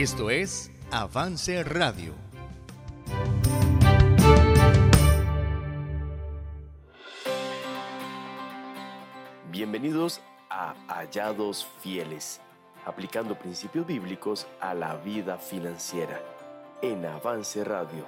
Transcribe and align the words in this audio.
Esto 0.00 0.30
es 0.30 0.70
Avance 0.92 1.64
Radio. 1.64 2.14
Bienvenidos 9.50 10.20
a 10.48 10.76
Hallados 10.86 11.66
Fieles, 11.82 12.40
aplicando 12.86 13.36
principios 13.36 13.88
bíblicos 13.88 14.46
a 14.60 14.72
la 14.72 14.94
vida 14.98 15.36
financiera 15.36 16.22
en 16.80 17.04
Avance 17.04 17.64
Radio. 17.64 18.06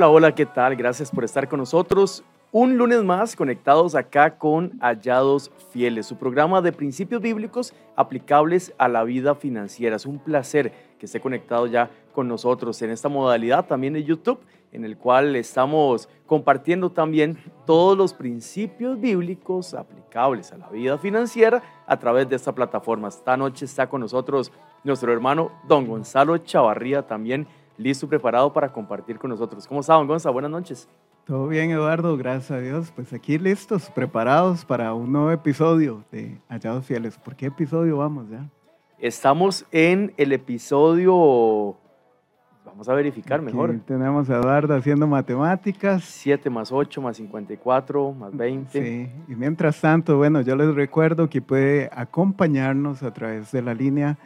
Hola, 0.00 0.08
hola, 0.08 0.34
¿qué 0.34 0.46
tal? 0.46 0.76
Gracias 0.76 1.10
por 1.10 1.24
estar 1.24 1.46
con 1.46 1.58
nosotros. 1.58 2.24
Un 2.52 2.78
lunes 2.78 3.04
más 3.04 3.36
conectados 3.36 3.94
acá 3.94 4.38
con 4.38 4.78
Hallados 4.80 5.52
Fieles, 5.72 6.06
su 6.06 6.16
programa 6.16 6.62
de 6.62 6.72
principios 6.72 7.20
bíblicos 7.20 7.74
aplicables 7.96 8.72
a 8.78 8.88
la 8.88 9.04
vida 9.04 9.34
financiera. 9.34 9.96
Es 9.96 10.06
un 10.06 10.18
placer 10.18 10.72
que 10.98 11.04
esté 11.04 11.20
conectado 11.20 11.66
ya 11.66 11.90
con 12.14 12.28
nosotros 12.28 12.80
en 12.80 12.88
esta 12.88 13.10
modalidad 13.10 13.66
también 13.66 13.92
de 13.92 14.02
YouTube, 14.02 14.40
en 14.72 14.86
el 14.86 14.96
cual 14.96 15.36
estamos 15.36 16.08
compartiendo 16.24 16.88
también 16.88 17.36
todos 17.66 17.98
los 17.98 18.14
principios 18.14 18.98
bíblicos 18.98 19.74
aplicables 19.74 20.50
a 20.52 20.56
la 20.56 20.70
vida 20.70 20.96
financiera 20.96 21.62
a 21.86 21.98
través 21.98 22.26
de 22.26 22.36
esta 22.36 22.54
plataforma. 22.54 23.08
Esta 23.08 23.36
noche 23.36 23.66
está 23.66 23.86
con 23.90 24.00
nosotros 24.00 24.50
nuestro 24.82 25.12
hermano 25.12 25.52
don 25.68 25.86
Gonzalo 25.86 26.38
Chavarría 26.38 27.06
también 27.06 27.46
listo, 27.80 28.06
preparado 28.08 28.52
para 28.52 28.72
compartir 28.72 29.18
con 29.18 29.30
nosotros. 29.30 29.66
¿Cómo 29.66 29.80
está, 29.80 29.94
don 29.94 30.06
Gonzalo? 30.06 30.34
Buenas 30.34 30.50
noches. 30.50 30.88
Todo 31.24 31.48
bien, 31.48 31.70
Eduardo, 31.70 32.16
gracias 32.16 32.50
a 32.50 32.58
Dios. 32.58 32.92
Pues 32.94 33.12
aquí 33.12 33.38
listos, 33.38 33.90
preparados 33.90 34.64
para 34.64 34.92
un 34.94 35.12
nuevo 35.12 35.30
episodio 35.30 36.04
de 36.10 36.38
Hallados 36.48 36.84
Fieles. 36.84 37.16
¿Por 37.16 37.36
qué 37.36 37.46
episodio 37.46 37.98
vamos 37.98 38.28
ya? 38.28 38.48
Estamos 38.98 39.64
en 39.72 40.12
el 40.16 40.32
episodio... 40.32 41.76
Vamos 42.62 42.88
a 42.88 42.94
verificar 42.94 43.42
mejor. 43.42 43.80
Tenemos 43.86 44.30
a 44.30 44.36
Eduardo 44.36 44.74
haciendo 44.76 45.06
matemáticas. 45.06 46.04
7 46.04 46.48
más 46.50 46.70
8 46.70 47.00
más 47.02 47.16
54 47.16 48.12
más 48.12 48.36
20. 48.36 48.70
Sí, 48.70 49.10
y 49.26 49.34
mientras 49.34 49.80
tanto, 49.80 50.18
bueno, 50.18 50.40
yo 50.42 50.54
les 50.54 50.72
recuerdo 50.74 51.28
que 51.28 51.42
puede 51.42 51.90
acompañarnos 51.92 53.02
a 53.02 53.12
través 53.12 53.50
de 53.50 53.62
la 53.62 53.74
línea 53.74 54.18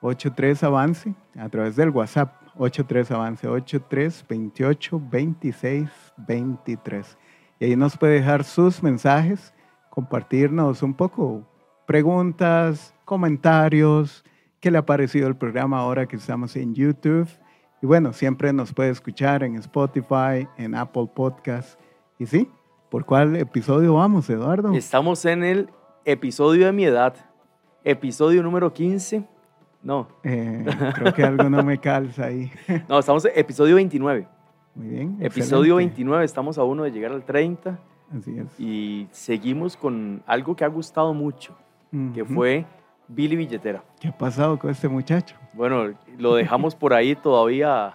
83 0.00 0.64
Avance, 0.64 1.14
a 1.38 1.48
través 1.48 1.76
del 1.76 1.90
WhatsApp 1.90 2.41
83 2.56 3.10
Avance, 3.10 3.48
83 3.48 4.24
28 4.28 5.02
26 5.10 5.88
23. 6.16 7.18
Y 7.60 7.64
ahí 7.64 7.76
nos 7.76 7.96
puede 7.96 8.14
dejar 8.14 8.44
sus 8.44 8.82
mensajes, 8.82 9.54
compartirnos 9.90 10.82
un 10.82 10.94
poco 10.94 11.46
preguntas, 11.86 12.94
comentarios, 13.04 14.24
qué 14.60 14.70
le 14.70 14.78
ha 14.78 14.86
parecido 14.86 15.28
el 15.28 15.36
programa 15.36 15.78
ahora 15.78 16.06
que 16.06 16.16
estamos 16.16 16.56
en 16.56 16.74
YouTube. 16.74 17.28
Y 17.80 17.86
bueno, 17.86 18.12
siempre 18.12 18.52
nos 18.52 18.72
puede 18.72 18.90
escuchar 18.90 19.42
en 19.42 19.56
Spotify, 19.56 20.46
en 20.56 20.74
Apple 20.74 21.08
Podcast. 21.14 21.80
Y 22.18 22.26
sí, 22.26 22.48
¿por 22.90 23.04
cuál 23.04 23.36
episodio 23.36 23.94
vamos, 23.94 24.30
Eduardo? 24.30 24.72
Estamos 24.74 25.24
en 25.24 25.42
el 25.42 25.70
episodio 26.04 26.66
de 26.66 26.72
mi 26.72 26.84
edad, 26.84 27.14
episodio 27.84 28.42
número 28.42 28.72
15 28.72 29.31
no. 29.82 30.08
Eh, 30.22 30.64
creo 30.94 31.12
que 31.14 31.22
algo 31.22 31.50
no 31.50 31.62
me 31.62 31.78
calza 31.78 32.26
ahí. 32.26 32.50
no, 32.88 32.98
estamos 32.98 33.24
en 33.24 33.32
episodio 33.34 33.74
29. 33.76 34.26
Muy 34.74 34.88
bien. 34.88 35.16
Episodio 35.20 35.76
29, 35.76 36.24
estamos 36.24 36.56
a 36.58 36.64
uno 36.64 36.84
de 36.84 36.92
llegar 36.92 37.12
al 37.12 37.24
30. 37.24 37.78
Así 38.16 38.38
es. 38.38 38.60
Y 38.60 39.08
seguimos 39.10 39.76
con 39.76 40.22
algo 40.26 40.54
que 40.54 40.64
ha 40.64 40.68
gustado 40.68 41.12
mucho, 41.14 41.56
que 42.14 42.24
fue 42.24 42.64
Billy 43.08 43.36
Billetera. 43.36 43.82
¿Qué 44.00 44.08
ha 44.08 44.16
pasado 44.16 44.58
con 44.58 44.70
este 44.70 44.88
muchacho? 44.88 45.36
Bueno, 45.54 45.92
lo 46.18 46.34
dejamos 46.34 46.74
por 46.74 46.94
ahí 46.94 47.14
todavía 47.14 47.94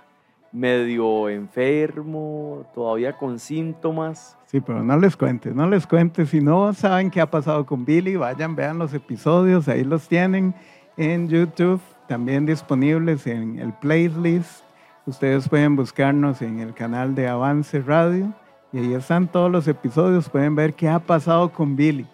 medio 0.52 1.30
enfermo, 1.30 2.66
todavía 2.74 3.14
con 3.14 3.40
síntomas. 3.40 4.38
Sí, 4.46 4.62
pero 4.62 4.84
no 4.84 4.98
les 4.98 5.16
cuentes, 5.16 5.54
no 5.54 5.68
les 5.68 5.86
cuentes. 5.86 6.30
Si 6.30 6.42
no 6.42 6.74
saben 6.74 7.12
qué 7.12 7.22
ha 7.22 7.30
pasado 7.30 7.66
con 7.66 7.86
Billy, 7.86 8.16
vayan, 8.16 8.56
vean 8.56 8.78
los 8.78 8.94
episodios, 8.94 9.68
ahí 9.68 9.84
los 9.84 10.08
tienen 10.08 10.56
en 10.98 11.30
YouTube, 11.30 11.80
también 12.08 12.46
disponibles 12.46 13.28
en 13.28 13.60
el 13.60 13.72
playlist. 13.74 14.64
Ustedes 15.06 15.48
pueden 15.48 15.76
buscarnos 15.76 16.42
en 16.42 16.60
el 16.60 16.74
canal 16.74 17.16
de 17.16 17.28
Avance 17.28 17.80
Radio 17.82 18.34
y 18.74 18.80
ahí 18.80 18.94
están 18.94 19.32
todos 19.32 19.52
los 19.52 19.68
episodios. 19.68 20.30
Pueden 20.30 20.56
ver 20.56 20.74
qué 20.74 20.90
ha 20.90 21.00
pasado 21.00 21.54
con 21.54 21.76
Billy 21.76 22.08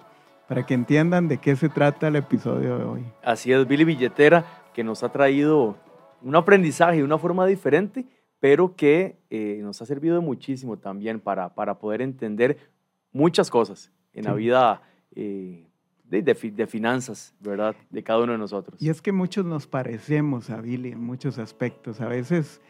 para 0.48 0.66
que 0.66 0.74
entiendan 0.74 1.28
de 1.28 1.38
qué 1.38 1.56
se 1.56 1.70
trata 1.70 2.10
el 2.10 2.18
episodio 2.18 2.78
de 2.78 2.84
hoy. 2.84 3.06
Así 3.24 3.52
es, 3.52 3.68
Billy 3.68 3.86
Billetera, 3.86 4.46
que 4.74 4.84
nos 4.84 5.02
ha 5.04 5.10
traído 5.10 5.78
un 6.22 6.36
aprendizaje 6.36 6.98
de 6.98 7.04
una 7.04 7.18
forma 7.18 7.46
diferente, 7.46 8.06
pero 8.40 8.76
que 8.76 9.18
eh, 9.30 9.60
nos 9.64 9.82
ha 9.82 9.86
servido 9.86 10.22
muchísimo 10.22 10.78
también 10.78 11.20
para, 11.20 11.56
para 11.56 11.80
poder 11.80 12.02
entender 12.02 12.58
muchas 13.12 13.50
cosas 13.50 13.92
en 14.14 14.26
la 14.26 14.34
vida 14.34 14.82
eh, 15.16 15.68
de, 16.04 16.68
finanzas, 16.68 17.34
¿verdad? 17.40 17.76
De 17.90 18.04
cada 18.04 18.24
uno 18.24 18.34
de 18.34 18.38
nosotros. 18.38 18.82
Y 18.82 18.90
es 18.90 19.02
que 19.02 19.12
muchos 19.12 19.46
nos 19.46 19.68
parecemos 19.68 20.50
a 20.50 20.62
Billy 20.62 20.92
en 20.92 21.04
muchos 21.04 21.40
aspectos, 21.40 22.02
a 22.02 22.08
veces 22.08 22.62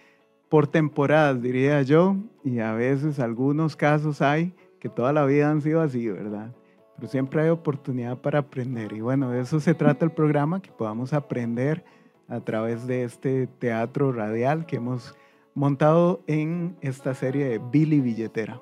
por 0.50 0.68
temporadas, 0.68 1.42
diría 1.42 1.82
yo, 1.82 2.16
y 2.44 2.60
a 2.60 2.74
veces 2.74 3.20
algunos 3.20 3.76
casos 3.76 4.22
hay 4.22 4.54
que 4.80 4.88
toda 4.88 5.12
la 5.12 5.26
vida 5.26 5.50
han 5.50 5.62
sido 5.62 5.82
así, 5.82 6.08
¿verdad? 6.10 6.54
Pero 6.96 7.08
siempre 7.08 7.42
hay 7.42 7.50
oportunidad 7.50 8.20
para 8.20 8.40
aprender. 8.40 8.94
Y 8.94 9.02
bueno, 9.02 9.32
de 9.32 9.42
eso 9.42 9.60
se 9.60 9.74
trata 9.74 10.06
el 10.06 10.12
programa, 10.12 10.62
que 10.62 10.72
podamos 10.72 11.14
aprender 11.14 11.84
a 12.28 12.40
través 12.40 12.86
de 12.86 13.04
este 13.04 13.48
teatro 13.48 14.12
radial 14.12 14.66
que 14.66 14.76
hemos 14.76 15.16
montado 15.56 16.22
en 16.28 16.78
esta 16.82 17.14
serie 17.14 17.46
de 17.46 17.58
Billy 17.60 18.00
Billetera. 18.00 18.62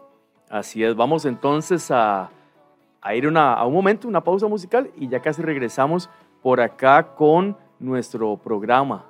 Así 0.50 0.84
es, 0.84 0.96
vamos 0.96 1.26
entonces 1.26 1.92
a 1.92 2.30
a 3.02 3.16
ir 3.16 3.28
una, 3.28 3.54
a 3.54 3.66
un 3.66 3.74
momento, 3.74 4.08
una 4.08 4.24
pausa 4.24 4.48
musical 4.48 4.90
y 4.96 5.08
ya 5.08 5.20
casi 5.20 5.42
regresamos 5.42 6.10
por 6.42 6.62
acá 6.62 7.16
con 7.16 7.58
nuestro 7.80 8.38
programa 8.38 9.06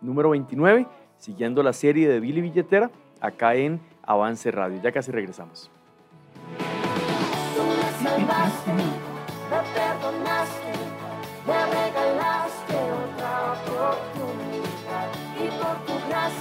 número 0.00 0.30
29, 0.30 0.86
siguiendo 1.18 1.62
la 1.62 1.72
serie 1.72 2.08
de 2.08 2.20
Billy 2.20 2.40
Billetera, 2.40 2.90
acá 3.20 3.54
en 3.54 3.80
Avance 4.02 4.50
Radio. 4.50 4.80
Ya 4.82 4.92
casi 4.92 5.10
regresamos. 5.10 5.70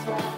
Tú. 0.06 0.29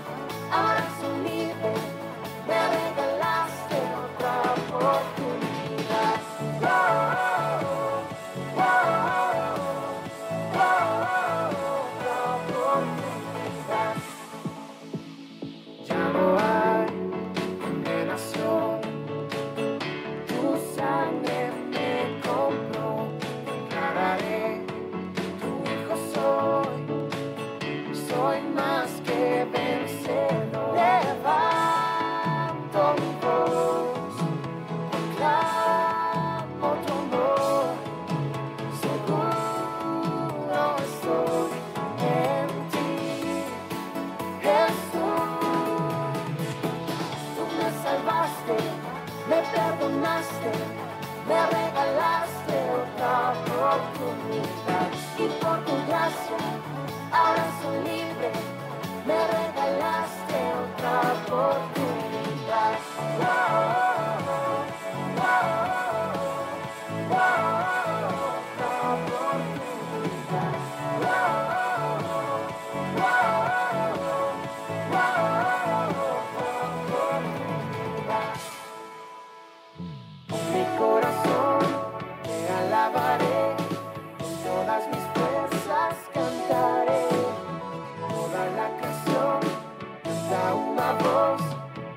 voz, 90.94 91.42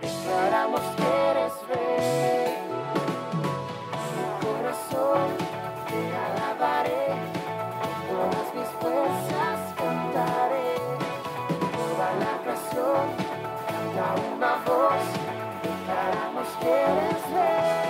declaramos 0.00 0.80
que 0.96 1.30
eres 1.30 1.52
rey. 1.68 2.58
Mi 4.14 4.26
corazón 4.46 5.28
te 5.88 6.00
alabaré, 6.26 7.06
todas 8.08 8.48
mis 8.54 8.70
fuerzas 8.80 9.58
cantaré. 9.76 10.74
Toda 11.76 12.08
la 12.22 12.32
creación 12.42 13.06
canta 13.66 14.06
una 14.34 14.52
voz, 14.66 15.04
declaramos 15.62 16.48
que 16.60 16.70
eres 16.70 17.22
rey. 17.34 17.84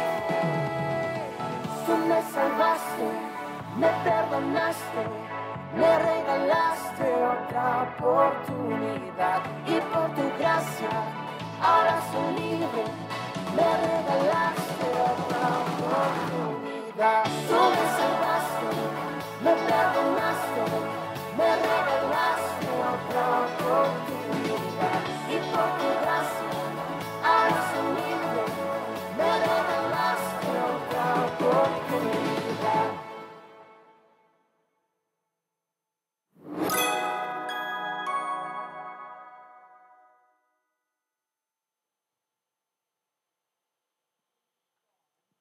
Tú 1.87 1.95
me 2.09 2.21
salvaste, 2.33 3.07
me 3.77 3.89
perdonaste 4.05 5.24
ahora 11.63 12.03
soy 12.11 12.31
libre. 12.41 12.85
Me 13.57 13.69
regalaste 13.87 14.87
otra 15.11 15.43
oportunidad. 15.63 17.25
Tú 17.49 17.59
me 17.75 17.85
salvaste, 17.99 18.69
me 19.45 19.53
perdonaste, 19.69 20.63
me 21.39 21.51
regalaste 21.69 22.67
otra 22.93 23.25
oportunidad 23.47 25.01
y 25.29 25.37
por 25.53 25.69
tu 25.79 25.89
gracia 26.03 26.24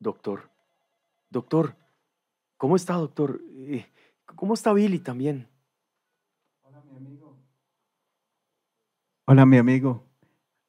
Doctor, 0.08 0.50
doctor, 1.30 1.78
¿cómo 2.58 2.76
está, 2.76 2.96
doctor? 2.96 3.40
Eh, 3.56 3.86
¿Cómo 4.36 4.54
está 4.54 4.74
Billy 4.74 5.00
también? 5.00 5.48
Hola, 9.26 9.46
mi 9.46 9.58
amigo. 9.58 10.04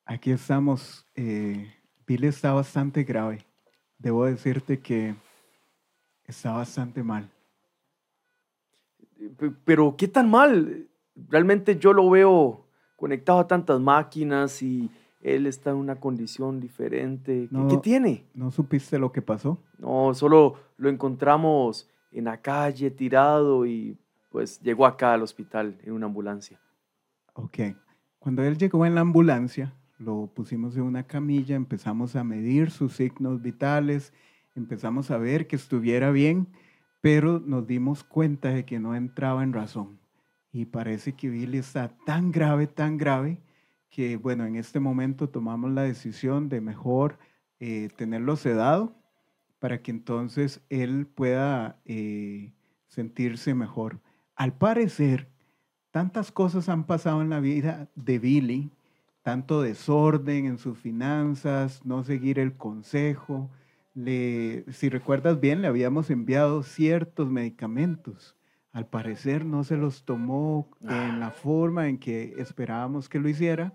Aquí 0.05 0.31
estamos. 0.31 1.05
Eh, 1.17 1.69
Billy 2.07 2.29
está 2.29 2.53
bastante 2.53 3.03
grave. 3.03 3.45
Debo 3.99 4.25
decirte 4.25 4.79
que 4.79 5.17
está 6.27 6.53
bastante 6.53 7.03
mal. 7.03 7.29
Pe- 9.37 9.51
Pero, 9.65 9.97
¿qué 9.97 10.07
tan 10.07 10.31
mal? 10.31 10.89
Realmente 11.17 11.77
yo 11.77 11.93
lo 11.93 12.09
veo 12.09 12.69
conectado 12.95 13.41
a 13.41 13.49
tantas 13.49 13.81
máquinas 13.81 14.63
y 14.63 14.89
él 15.25 15.47
está 15.47 15.71
en 15.71 15.77
una 15.77 15.97
condición 15.97 16.61
diferente. 16.61 17.49
¿Qué, 17.51 17.57
No. 17.57 17.67
qué 17.67 17.79
tiene? 17.79 18.25
¿No 18.35 18.51
supiste 18.53 18.99
lo 18.99 19.11
que 19.11 19.23
pasó? 19.23 19.59
No, 19.79 20.15
solo 20.15 20.55
lo 20.77 20.89
encontramos 20.91 21.89
en 22.13 22.25
la 22.25 22.37
calle 22.41 22.91
tirado 22.91 23.67
y 23.67 23.97
pues 24.31 24.61
llegó 24.61 24.87
acá 24.87 25.15
al 25.15 25.23
hospital 25.23 25.79
en 25.83 25.93
una 25.95 26.07
ambulancia. 26.07 26.61
Ok. 27.33 27.59
Cuando 28.19 28.43
él 28.43 28.59
llegó 28.59 28.85
en 28.87 28.95
la 28.95 29.01
ambulancia, 29.01 29.73
lo 29.99 30.27
pusimos 30.27 30.77
en 30.77 30.83
una 30.83 31.05
camilla, 31.07 31.57
empezamos 31.57 32.17
a 32.17 32.25
medir 32.25 32.71
sus 32.71 32.93
signos 32.95 33.41
vitales, 33.43 34.13
empezamos 34.55 35.11
a 35.11 35.19
ver 35.19 35.47
que 35.47 35.57
estuviera 35.57 36.11
bien, 36.11 36.49
pero 37.01 37.41
nos 37.41 37.67
dimos 37.67 38.05
cuenta 38.05 38.51
de 38.51 38.65
que 38.65 38.79
no 38.79 38.95
entraba 38.95 39.43
en 39.43 39.53
razón. 39.53 39.99
Y 40.53 40.67
parece 40.67 41.13
que 41.15 41.29
Billy 41.31 41.59
está 41.59 41.89
tan 42.07 42.31
grave, 42.31 42.67
tan 42.67 42.97
grave, 42.97 43.39
que 43.95 44.17
bueno, 44.17 44.45
en 44.45 44.57
este 44.57 44.81
momento 44.81 45.29
tomamos 45.29 45.71
la 45.71 45.83
decisión 45.83 46.49
de 46.49 46.61
mejor 46.61 47.17
eh, 47.61 47.91
tenerlo 47.95 48.35
sedado 48.35 48.93
para 49.61 49.83
que 49.83 49.93
entonces 49.93 50.63
él 50.69 51.07
pueda 51.07 51.81
eh, 51.85 52.55
sentirse 52.89 53.55
mejor. 53.55 54.01
Al 54.35 54.53
parecer, 54.53 55.29
tantas 55.93 56.33
cosas 56.33 56.69
han 56.69 56.87
pasado 56.87 57.23
en 57.23 57.31
la 57.31 57.39
vida 57.39 57.89
de 57.95 58.19
Billy, 58.19 58.73
tanto 59.23 59.63
desorden 59.63 60.47
en 60.47 60.59
sus 60.59 60.77
finanzas, 60.77 61.87
no 61.87 62.03
seguir 62.03 62.41
el 62.41 62.57
consejo. 62.57 63.49
Le, 63.95 64.65
si 64.73 64.89
recuerdas 64.89 65.39
bien, 65.39 65.63
le 65.63 65.69
habíamos 65.69 66.11
enviado 66.11 66.65
ciertos 66.65 67.31
medicamentos. 67.31 68.35
Al 68.73 68.89
parecer 68.89 69.45
no 69.45 69.63
se 69.63 69.77
los 69.77 70.05
tomó 70.05 70.69
en 70.81 71.21
la 71.21 71.31
forma 71.31 71.87
en 71.87 71.99
que 71.99 72.35
esperábamos 72.39 73.09
que 73.09 73.21
lo 73.21 73.29
hiciera. 73.29 73.73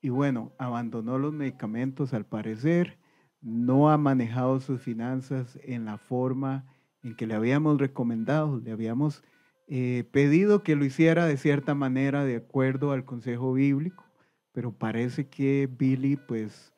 Y 0.00 0.10
bueno, 0.10 0.52
abandonó 0.58 1.18
los 1.18 1.32
medicamentos 1.32 2.14
al 2.14 2.24
parecer, 2.24 2.98
no 3.40 3.90
ha 3.90 3.98
manejado 3.98 4.60
sus 4.60 4.80
finanzas 4.80 5.58
en 5.62 5.84
la 5.84 5.98
forma 5.98 6.66
en 7.02 7.16
que 7.16 7.26
le 7.26 7.34
habíamos 7.34 7.78
recomendado, 7.78 8.58
le 8.58 8.72
habíamos 8.72 9.22
eh, 9.66 10.08
pedido 10.12 10.62
que 10.62 10.76
lo 10.76 10.84
hiciera 10.84 11.26
de 11.26 11.36
cierta 11.36 11.74
manera 11.74 12.24
de 12.24 12.36
acuerdo 12.36 12.92
al 12.92 13.04
consejo 13.04 13.52
bíblico, 13.52 14.04
pero 14.52 14.72
parece 14.72 15.28
que 15.28 15.68
Billy, 15.70 16.16
pues, 16.16 16.72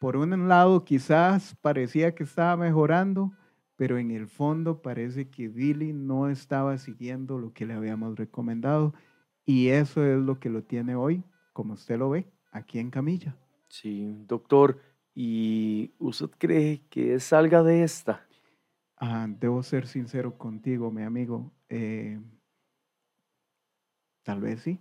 por 0.00 0.16
un 0.16 0.48
lado 0.48 0.84
quizás 0.84 1.56
parecía 1.60 2.14
que 2.14 2.24
estaba 2.24 2.56
mejorando, 2.56 3.32
pero 3.76 3.98
en 3.98 4.10
el 4.10 4.26
fondo 4.26 4.82
parece 4.82 5.28
que 5.28 5.48
Billy 5.48 5.92
no 5.92 6.28
estaba 6.28 6.78
siguiendo 6.78 7.38
lo 7.38 7.52
que 7.52 7.66
le 7.66 7.74
habíamos 7.74 8.16
recomendado 8.16 8.94
y 9.44 9.68
eso 9.68 10.04
es 10.04 10.18
lo 10.18 10.40
que 10.40 10.50
lo 10.50 10.64
tiene 10.64 10.96
hoy, 10.96 11.22
como 11.52 11.74
usted 11.74 11.98
lo 11.98 12.10
ve, 12.10 12.26
aquí 12.56 12.78
en 12.78 12.90
camilla. 12.90 13.36
Sí, 13.68 14.14
doctor, 14.26 14.80
¿y 15.14 15.92
usted 15.98 16.30
cree 16.38 16.82
que 16.90 17.18
salga 17.20 17.62
de 17.62 17.82
esta? 17.82 18.26
Ah, 18.96 19.26
debo 19.28 19.62
ser 19.62 19.86
sincero 19.86 20.36
contigo, 20.38 20.90
mi 20.90 21.02
amigo. 21.02 21.52
eh, 21.68 22.18
tal 24.22 24.40
vez 24.40 24.60
sí, 24.62 24.80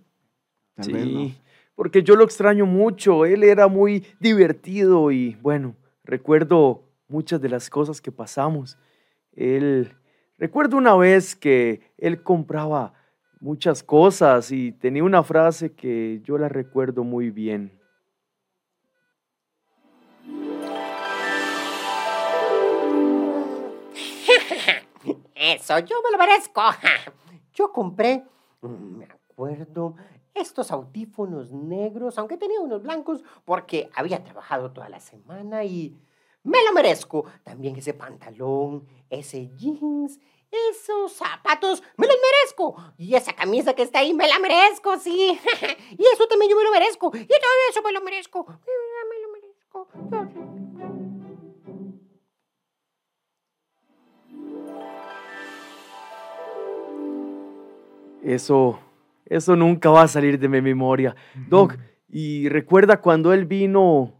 tal 0.74 0.92
vez 0.92 1.06
no. 1.06 1.20
Sí, 1.26 1.42
porque 1.76 2.04
yo 2.04 2.16
lo 2.16 2.24
extraño 2.24 2.66
mucho. 2.66 3.26
Él 3.26 3.44
era 3.44 3.68
muy 3.68 4.06
divertido 4.20 5.12
y 5.12 5.36
bueno, 5.36 5.76
recuerdo 6.04 6.84
muchas 7.08 7.42
de 7.42 7.50
las 7.50 7.70
cosas 7.70 8.02
que 8.02 8.12
pasamos. 8.12 8.78
Él, 9.34 9.94
recuerdo 10.38 10.78
una 10.78 10.96
vez 10.96 11.36
que 11.36 11.82
él 11.98 12.24
compraba 12.24 12.94
muchas 13.46 13.84
cosas 13.84 14.52
y 14.52 14.72
tenía 14.72 15.04
una 15.04 15.22
frase 15.22 15.76
que 15.76 16.20
yo 16.24 16.40
la 16.40 16.50
recuerdo 16.50 17.04
muy 17.04 17.30
bien. 17.30 17.80
Eso, 25.36 25.78
yo 25.78 25.98
me 26.04 26.10
lo 26.12 26.18
merezco. 26.18 26.62
Yo 27.54 27.72
compré, 27.72 28.26
mm, 28.62 28.98
me 28.98 29.06
acuerdo, 29.06 29.96
estos 30.34 30.72
audífonos 30.72 31.54
negros, 31.54 32.18
aunque 32.18 32.38
tenía 32.38 32.60
unos 32.60 32.82
blancos, 32.82 33.24
porque 33.46 33.92
había 33.96 34.24
trabajado 34.24 34.72
toda 34.72 34.90
la 34.90 35.00
semana 35.00 35.64
y 35.64 35.96
me 36.44 36.64
lo 36.66 36.74
merezco. 36.74 37.26
También 37.44 37.76
ese 37.76 37.94
pantalón, 37.94 38.88
ese 39.10 39.52
jeans, 39.56 40.20
esos 40.72 41.14
zapatos, 41.14 41.84
me 41.98 42.08
los 42.08 42.16
merezco. 42.16 42.76
Y 42.98 43.16
esa 43.16 43.34
camisa 43.34 43.74
que 43.74 43.84
está 43.84 44.00
ahí, 44.00 44.14
me 44.14 44.28
la 44.28 44.40
merezco, 44.40 44.98
sí. 45.00 45.40
Y 45.98 46.04
eso 46.14 46.28
también 46.28 46.52
yo 46.52 46.58
me 46.58 46.64
lo 46.64 46.72
merezco. 46.72 47.12
Y 47.14 47.28
todo 47.28 47.52
eso 47.70 47.82
me 47.82 47.92
lo 47.92 48.02
merezco. 48.02 48.46
Me 48.46 49.20
lo 49.22 49.32
merezco. 49.32 49.88
Eso, 58.24 58.80
eso 59.26 59.56
nunca 59.56 59.90
va 59.92 60.02
a 60.04 60.08
salir 60.08 60.40
de 60.40 60.50
mi 60.50 60.62
memoria. 60.62 61.16
Doc, 61.48 61.78
y 62.10 62.50
recuerda 62.50 63.00
cuando 63.00 63.34
él 63.34 63.46
vino 63.46 64.14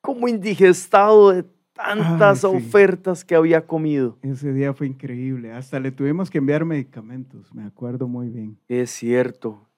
como 0.00 0.28
indigestado 0.28 1.30
de 1.30 1.42
tantas 1.84 2.40
sí. 2.40 2.46
ofertas 2.46 3.24
que 3.24 3.34
había 3.34 3.66
comido. 3.66 4.18
Ese 4.22 4.52
día 4.52 4.72
fue 4.74 4.86
increíble. 4.86 5.52
Hasta 5.52 5.78
le 5.80 5.90
tuvimos 5.90 6.30
que 6.30 6.38
enviar 6.38 6.64
medicamentos, 6.64 7.52
me 7.54 7.64
acuerdo 7.64 8.08
muy 8.08 8.28
bien. 8.28 8.58
Es 8.68 8.90
cierto. 8.90 9.68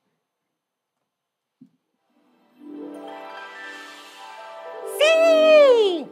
¡Sí! 4.98 6.06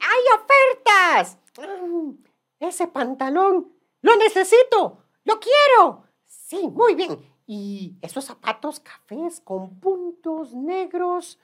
¡Hay 0.00 0.22
ofertas! 0.36 1.38
Mm, 1.58 2.10
Ese 2.60 2.86
pantalón, 2.88 3.72
lo 4.02 4.16
necesito, 4.16 5.04
lo 5.24 5.40
quiero. 5.40 6.04
Sí, 6.26 6.68
muy 6.72 6.94
bien. 6.94 7.18
Y 7.46 7.98
esos 8.00 8.24
zapatos 8.24 8.80
cafés 8.80 9.40
con 9.40 9.78
puntos 9.78 10.54
negros, 10.54 11.38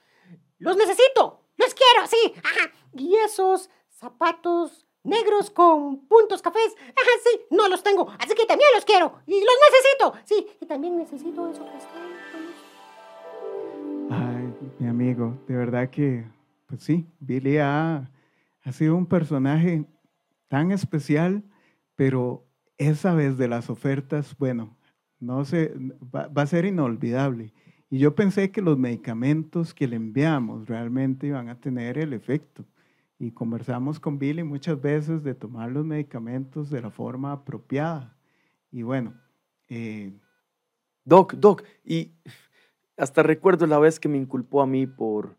los 0.57 0.75
necesito, 0.75 1.40
los 1.57 1.73
quiero, 1.73 2.07
sí. 2.07 2.33
Ajá. 2.43 2.71
Y 2.93 3.15
esos 3.17 3.69
zapatos 3.89 4.85
negros 5.03 5.49
con 5.49 6.05
puntos 6.07 6.41
cafés, 6.41 6.75
ajá, 6.77 7.09
sí, 7.23 7.41
no 7.49 7.67
los 7.67 7.83
tengo, 7.83 8.07
así 8.19 8.35
que 8.35 8.45
también 8.45 8.69
los 8.75 8.85
quiero 8.85 9.19
y 9.25 9.33
los 9.33 9.55
necesito. 9.71 10.13
Sí, 10.25 10.47
y 10.59 10.65
también 10.65 10.97
necesito 10.97 11.49
eso 11.49 11.65
que 11.65 11.77
está 11.77 11.95
ahí. 11.95 12.11
Ay, 14.09 14.53
mi 14.79 14.87
amigo, 14.87 15.37
de 15.47 15.55
verdad 15.55 15.89
que, 15.89 16.25
pues 16.67 16.83
sí, 16.83 17.07
Billy 17.19 17.57
ha, 17.57 18.11
ha 18.63 18.71
sido 18.71 18.95
un 18.95 19.05
personaje 19.05 19.85
tan 20.49 20.71
especial, 20.71 21.43
pero 21.95 22.45
esa 22.77 23.13
vez 23.13 23.37
de 23.37 23.47
las 23.47 23.69
ofertas, 23.69 24.35
bueno, 24.37 24.75
no 25.19 25.45
sé, 25.45 25.73
va, 26.13 26.27
va 26.27 26.41
a 26.41 26.47
ser 26.47 26.65
inolvidable. 26.65 27.53
Y 27.91 27.99
yo 27.99 28.15
pensé 28.15 28.51
que 28.51 28.61
los 28.61 28.77
medicamentos 28.77 29.73
que 29.73 29.85
le 29.85 29.97
enviamos 29.97 30.69
realmente 30.69 31.27
iban 31.27 31.49
a 31.49 31.59
tener 31.59 31.97
el 31.97 32.13
efecto. 32.13 32.63
Y 33.19 33.31
conversamos 33.31 33.99
con 33.99 34.17
Billy 34.17 34.43
muchas 34.43 34.81
veces 34.81 35.25
de 35.25 35.35
tomar 35.35 35.69
los 35.69 35.85
medicamentos 35.85 36.69
de 36.69 36.81
la 36.81 36.89
forma 36.89 37.33
apropiada. 37.33 38.15
Y 38.71 38.83
bueno, 38.83 39.13
eh, 39.67 40.13
Doc, 41.03 41.33
Doc, 41.33 41.63
y 41.83 42.13
hasta 42.95 43.23
recuerdo 43.23 43.67
la 43.67 43.77
vez 43.77 43.99
que 43.99 44.07
me 44.07 44.17
inculpó 44.17 44.61
a 44.61 44.67
mí 44.67 44.87
por, 44.87 45.35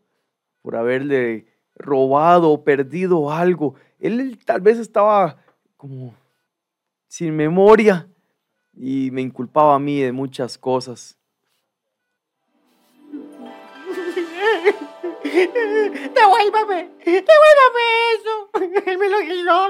por 0.61 0.75
haberle 0.75 1.47
robado 1.73 2.51
o 2.51 2.63
perdido 2.63 3.31
algo. 3.31 3.73
Él, 3.99 4.19
él 4.19 4.37
tal 4.45 4.61
vez 4.61 4.77
estaba 4.77 5.37
como 5.75 6.13
sin 7.07 7.35
memoria 7.35 8.07
y 8.75 9.09
me 9.09 9.23
inculpaba 9.23 9.73
a 9.73 9.79
mí 9.79 10.01
de 10.01 10.11
muchas 10.11 10.55
cosas. 10.55 11.17
Devuélvame, 15.33 16.91
devuélvame 17.03 17.83
eso. 18.13 18.33
Él 18.85 18.97
me 18.97 19.09
lo 19.09 19.19
quitó. 19.19 19.69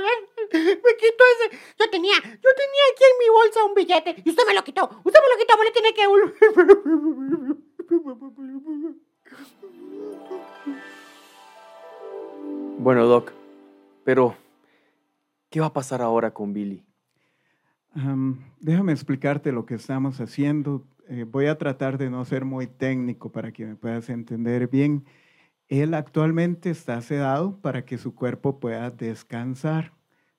Me 0.52 0.92
quitó 0.98 1.24
ese. 1.34 1.58
Yo 1.80 1.90
tenía, 1.90 2.16
yo 2.22 2.50
tenía 2.62 2.84
aquí 2.92 3.04
en 3.04 3.18
mi 3.20 3.30
bolsa 3.30 3.64
un 3.64 3.74
billete 3.74 4.22
y 4.26 4.30
usted 4.30 4.44
me 4.46 4.54
lo 4.54 4.64
quitó. 4.64 4.90
Usted 5.04 5.20
me 5.22 5.30
lo 5.30 5.38
quitó, 5.40 5.58
me 5.58 5.66
lo 5.66 5.72
tiene 5.72 5.94
que. 5.94 6.06
Bueno, 12.80 13.06
Doc, 13.06 13.32
pero 14.04 14.36
¿qué 15.50 15.62
va 15.62 15.68
a 15.68 15.74
pasar 15.74 16.02
ahora 16.02 16.34
con 16.34 16.52
Billy? 16.54 16.84
Am, 17.96 18.44
déjame 18.60 18.92
explicarte 18.92 19.52
lo 19.52 19.66
que 19.66 19.76
estamos 19.76 20.20
haciendo. 20.20 20.84
Eh, 21.08 21.26
voy 21.28 21.46
a 21.48 21.58
tratar 21.58 21.98
de 21.98 22.10
no 22.10 22.26
ser 22.26 22.44
muy 22.44 22.68
técnico 22.68 23.32
para 23.32 23.52
que 23.52 23.66
me 23.66 23.76
puedas 23.76 24.10
entender 24.10 24.68
bien. 24.68 25.06
Él 25.68 25.94
actualmente 25.94 26.70
está 26.70 27.02
sedado 27.02 27.60
para 27.62 27.86
que 27.86 27.98
su 27.98 28.14
cuerpo 28.14 28.60
pueda 28.60 28.92
descansar. 28.92 29.94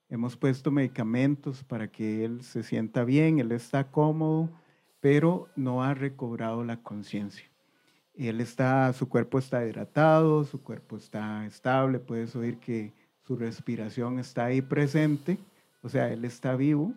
Hemos 0.08 0.36
puesto 0.36 0.70
medicamentos 0.70 1.64
para 1.64 1.90
que 1.90 2.24
él 2.24 2.42
se 2.42 2.62
sienta 2.62 3.04
bien, 3.04 3.38
él 3.38 3.52
está 3.52 3.90
cómodo, 3.90 4.50
pero 5.00 5.48
no 5.56 5.82
ha 5.82 5.94
recobrado 5.94 6.62
la 6.64 6.82
conciencia. 6.82 7.50
Él 8.14 8.40
está, 8.40 8.92
su 8.92 9.08
cuerpo 9.08 9.38
está 9.38 9.66
hidratado, 9.66 10.44
su 10.44 10.62
cuerpo 10.62 10.96
está 10.96 11.44
estable, 11.46 11.98
puedes 11.98 12.36
oír 12.36 12.58
que 12.58 12.92
su 13.22 13.36
respiración 13.36 14.18
está 14.18 14.44
ahí 14.44 14.62
presente, 14.62 15.38
o 15.82 15.88
sea, 15.88 16.12
él 16.12 16.24
está 16.24 16.54
vivo, 16.54 16.94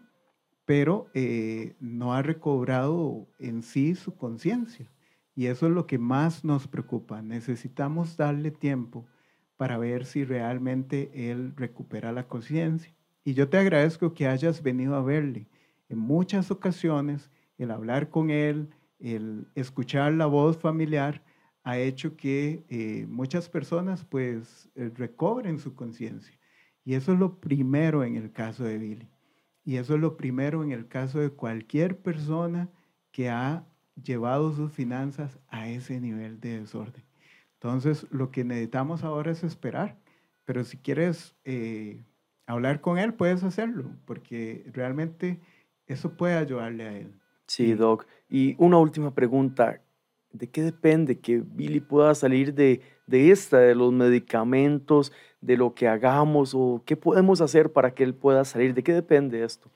pero 0.65 1.09
eh, 1.13 1.75
no 1.79 2.13
ha 2.13 2.21
recobrado 2.21 3.25
en 3.39 3.63
sí 3.63 3.95
su 3.95 4.15
conciencia. 4.15 4.91
Y 5.37 5.45
eso 5.45 5.67
es 5.67 5.71
lo 5.71 5.85
que 5.85 5.99
más 5.99 6.43
nos 6.43 6.67
preocupa. 6.67 7.21
Necesitamos 7.21 8.17
darle 8.17 8.49
tiempo 8.49 9.05
para 9.55 9.77
ver 9.77 10.07
si 10.07 10.25
realmente 10.25 11.29
él 11.29 11.53
recupera 11.55 12.11
la 12.11 12.27
conciencia. 12.27 12.91
Y 13.23 13.35
yo 13.35 13.47
te 13.47 13.59
agradezco 13.59 14.15
que 14.15 14.25
hayas 14.25 14.63
venido 14.63 14.95
a 14.95 15.03
verle. 15.03 15.47
En 15.89 15.99
muchas 15.99 16.49
ocasiones, 16.49 17.29
el 17.59 17.69
hablar 17.69 18.09
con 18.09 18.31
él, 18.31 18.71
el 18.97 19.47
escuchar 19.53 20.11
la 20.13 20.25
voz 20.25 20.57
familiar, 20.57 21.23
ha 21.63 21.77
hecho 21.77 22.17
que 22.17 22.65
eh, 22.69 23.05
muchas 23.07 23.47
personas 23.47 24.05
pues 24.05 24.71
eh, 24.73 24.89
recobren 24.95 25.59
su 25.59 25.75
conciencia. 25.75 26.35
Y 26.83 26.95
eso 26.95 27.13
es 27.13 27.19
lo 27.19 27.39
primero 27.39 28.03
en 28.03 28.15
el 28.15 28.31
caso 28.31 28.63
de 28.63 28.79
Billy. 28.79 29.07
Y 29.63 29.75
eso 29.75 29.93
es 29.93 30.01
lo 30.01 30.17
primero 30.17 30.63
en 30.63 30.71
el 30.71 30.87
caso 30.87 31.19
de 31.19 31.29
cualquier 31.29 32.01
persona 32.01 32.71
que 33.11 33.29
ha 33.29 33.67
llevado 34.03 34.53
sus 34.53 34.71
finanzas 34.71 35.39
a 35.49 35.69
ese 35.69 35.99
nivel 35.99 36.39
de 36.39 36.59
desorden. 36.59 37.03
Entonces, 37.53 38.05
lo 38.11 38.31
que 38.31 38.43
necesitamos 38.43 39.03
ahora 39.03 39.31
es 39.31 39.43
esperar. 39.43 39.97
Pero 40.45 40.63
si 40.63 40.77
quieres 40.77 41.35
eh, 41.43 42.01
hablar 42.45 42.81
con 42.81 42.97
él, 42.97 43.13
puedes 43.13 43.43
hacerlo, 43.43 43.91
porque 44.05 44.65
realmente 44.73 45.39
eso 45.87 46.15
puede 46.15 46.35
ayudarle 46.35 46.87
a 46.87 46.97
él. 46.97 47.19
Sí, 47.47 47.73
Doc. 47.73 48.05
Y 48.29 48.55
una 48.57 48.77
última 48.77 49.13
pregunta. 49.13 49.81
¿De 50.31 50.49
qué 50.49 50.61
depende 50.61 51.19
que 51.19 51.39
Billy 51.39 51.79
pueda 51.79 52.13
salir 52.13 52.53
de, 52.53 52.81
de 53.07 53.31
esta, 53.31 53.59
de 53.59 53.73
los 53.73 53.91
medicamentos, 53.93 55.11
de 55.41 55.57
lo 55.57 55.73
que 55.73 55.87
hagamos 55.87 56.53
o 56.53 56.83
qué 56.85 56.95
podemos 56.95 57.41
hacer 57.41 57.71
para 57.71 57.93
que 57.95 58.03
él 58.03 58.13
pueda 58.13 58.43
salir? 58.45 58.73
¿De 58.73 58.83
qué 58.83 58.93
depende 58.93 59.43
esto? 59.43 59.71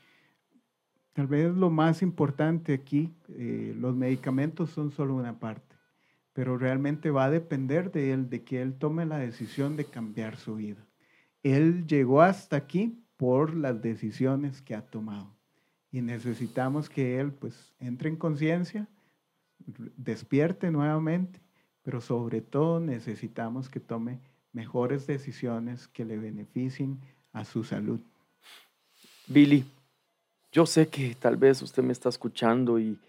Tal 1.13 1.27
vez 1.27 1.53
lo 1.53 1.69
más 1.69 2.01
importante 2.01 2.73
aquí, 2.73 3.13
eh, 3.29 3.75
los 3.77 3.95
medicamentos 3.95 4.69
son 4.69 4.91
solo 4.91 5.15
una 5.15 5.39
parte, 5.39 5.75
pero 6.33 6.57
realmente 6.57 7.11
va 7.11 7.25
a 7.25 7.29
depender 7.29 7.91
de 7.91 8.13
él, 8.13 8.29
de 8.29 8.43
que 8.43 8.61
él 8.61 8.75
tome 8.75 9.05
la 9.05 9.17
decisión 9.17 9.75
de 9.75 9.85
cambiar 9.85 10.37
su 10.37 10.55
vida. 10.55 10.85
Él 11.43 11.85
llegó 11.85 12.21
hasta 12.21 12.55
aquí 12.55 13.03
por 13.17 13.55
las 13.55 13.81
decisiones 13.81 14.61
que 14.61 14.73
ha 14.73 14.81
tomado 14.81 15.35
y 15.91 16.01
necesitamos 16.01 16.89
que 16.89 17.19
él 17.19 17.33
pues 17.33 17.73
entre 17.79 18.09
en 18.09 18.15
conciencia, 18.15 18.87
despierte 19.97 20.71
nuevamente, 20.71 21.41
pero 21.83 22.01
sobre 22.01 22.41
todo 22.41 22.79
necesitamos 22.79 23.69
que 23.69 23.79
tome 23.79 24.19
mejores 24.53 25.05
decisiones 25.07 25.87
que 25.87 26.05
le 26.05 26.17
beneficien 26.17 26.99
a 27.33 27.45
su 27.45 27.63
salud. 27.63 27.99
Billy, 29.27 29.65
yo 30.51 30.65
sé 30.65 30.88
que 30.88 31.15
tal 31.15 31.38
vez 31.38 31.62
usted 31.62 31.81
me 31.81 31.93
está 31.93 32.10
escuchando 32.10 32.77
y 32.77 33.00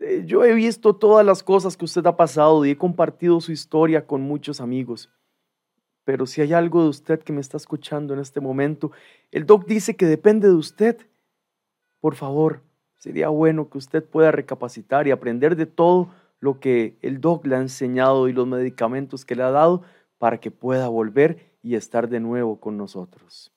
eh, 0.00 0.24
yo 0.26 0.44
he 0.44 0.52
visto 0.54 0.96
todas 0.96 1.24
las 1.24 1.42
cosas 1.42 1.76
que 1.76 1.84
usted 1.84 2.04
ha 2.06 2.16
pasado 2.16 2.64
y 2.64 2.70
he 2.70 2.76
compartido 2.76 3.40
su 3.40 3.52
historia 3.52 4.06
con 4.06 4.22
muchos 4.22 4.60
amigos. 4.60 5.10
Pero 6.04 6.26
si 6.26 6.40
hay 6.40 6.52
algo 6.52 6.82
de 6.82 6.88
usted 6.88 7.20
que 7.20 7.32
me 7.32 7.40
está 7.40 7.56
escuchando 7.56 8.14
en 8.14 8.20
este 8.20 8.40
momento, 8.40 8.90
el 9.30 9.46
doc 9.46 9.66
dice 9.66 9.94
que 9.94 10.06
depende 10.06 10.48
de 10.48 10.54
usted. 10.54 10.96
Por 12.00 12.16
favor, 12.16 12.62
sería 12.96 13.28
bueno 13.28 13.68
que 13.68 13.78
usted 13.78 14.02
pueda 14.02 14.32
recapacitar 14.32 15.06
y 15.06 15.12
aprender 15.12 15.54
de 15.54 15.66
todo 15.66 16.10
lo 16.40 16.58
que 16.58 16.96
el 17.02 17.20
doc 17.20 17.46
le 17.46 17.56
ha 17.56 17.60
enseñado 17.60 18.28
y 18.28 18.32
los 18.32 18.46
medicamentos 18.46 19.24
que 19.24 19.36
le 19.36 19.42
ha 19.42 19.50
dado 19.50 19.82
para 20.18 20.40
que 20.40 20.50
pueda 20.50 20.88
volver 20.88 21.50
y 21.62 21.74
estar 21.74 22.08
de 22.08 22.18
nuevo 22.18 22.58
con 22.58 22.78
nosotros. 22.78 23.52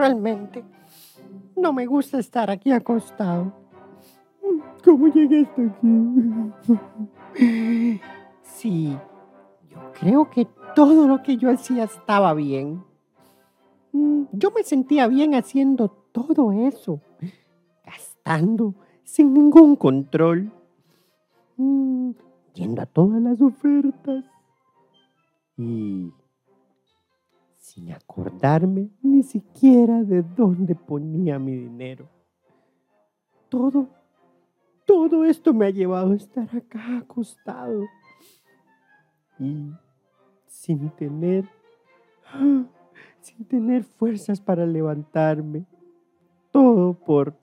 Realmente, 0.00 0.64
no 1.54 1.74
me 1.74 1.84
gusta 1.84 2.18
estar 2.18 2.50
aquí 2.50 2.72
acostado. 2.72 3.52
¿Cómo 4.82 5.08
llegué 5.08 5.42
hasta 5.42 5.60
aquí? 5.60 6.50
Sí, 8.42 8.96
yo 9.68 9.92
creo 10.00 10.30
que 10.30 10.46
todo 10.74 11.06
lo 11.06 11.22
que 11.22 11.36
yo 11.36 11.50
hacía 11.50 11.84
estaba 11.84 12.32
bien. 12.32 12.82
Yo 14.32 14.50
me 14.52 14.62
sentía 14.62 15.06
bien 15.06 15.34
haciendo 15.34 15.90
todo 15.90 16.50
eso, 16.50 17.02
gastando 17.84 18.74
sin 19.04 19.34
ningún 19.34 19.76
control, 19.76 20.50
yendo 22.54 22.80
a 22.80 22.86
todas 22.86 23.20
las 23.20 23.38
ofertas 23.42 24.24
y 25.58 26.10
sin 27.70 27.92
acordarme 27.92 28.90
ni 29.00 29.22
siquiera 29.22 30.02
de 30.02 30.22
dónde 30.22 30.74
ponía 30.74 31.38
mi 31.38 31.54
dinero. 31.54 32.08
Todo, 33.48 33.88
todo 34.84 35.24
esto 35.24 35.54
me 35.54 35.66
ha 35.66 35.70
llevado 35.70 36.10
a 36.12 36.16
estar 36.16 36.48
acá 36.56 36.98
acostado 36.98 37.84
y 39.38 39.70
sin 40.48 40.90
tener, 40.90 41.48
sin 43.20 43.44
tener 43.44 43.84
fuerzas 43.84 44.40
para 44.40 44.66
levantarme. 44.66 45.64
Todo 46.50 46.94
por 46.94 47.38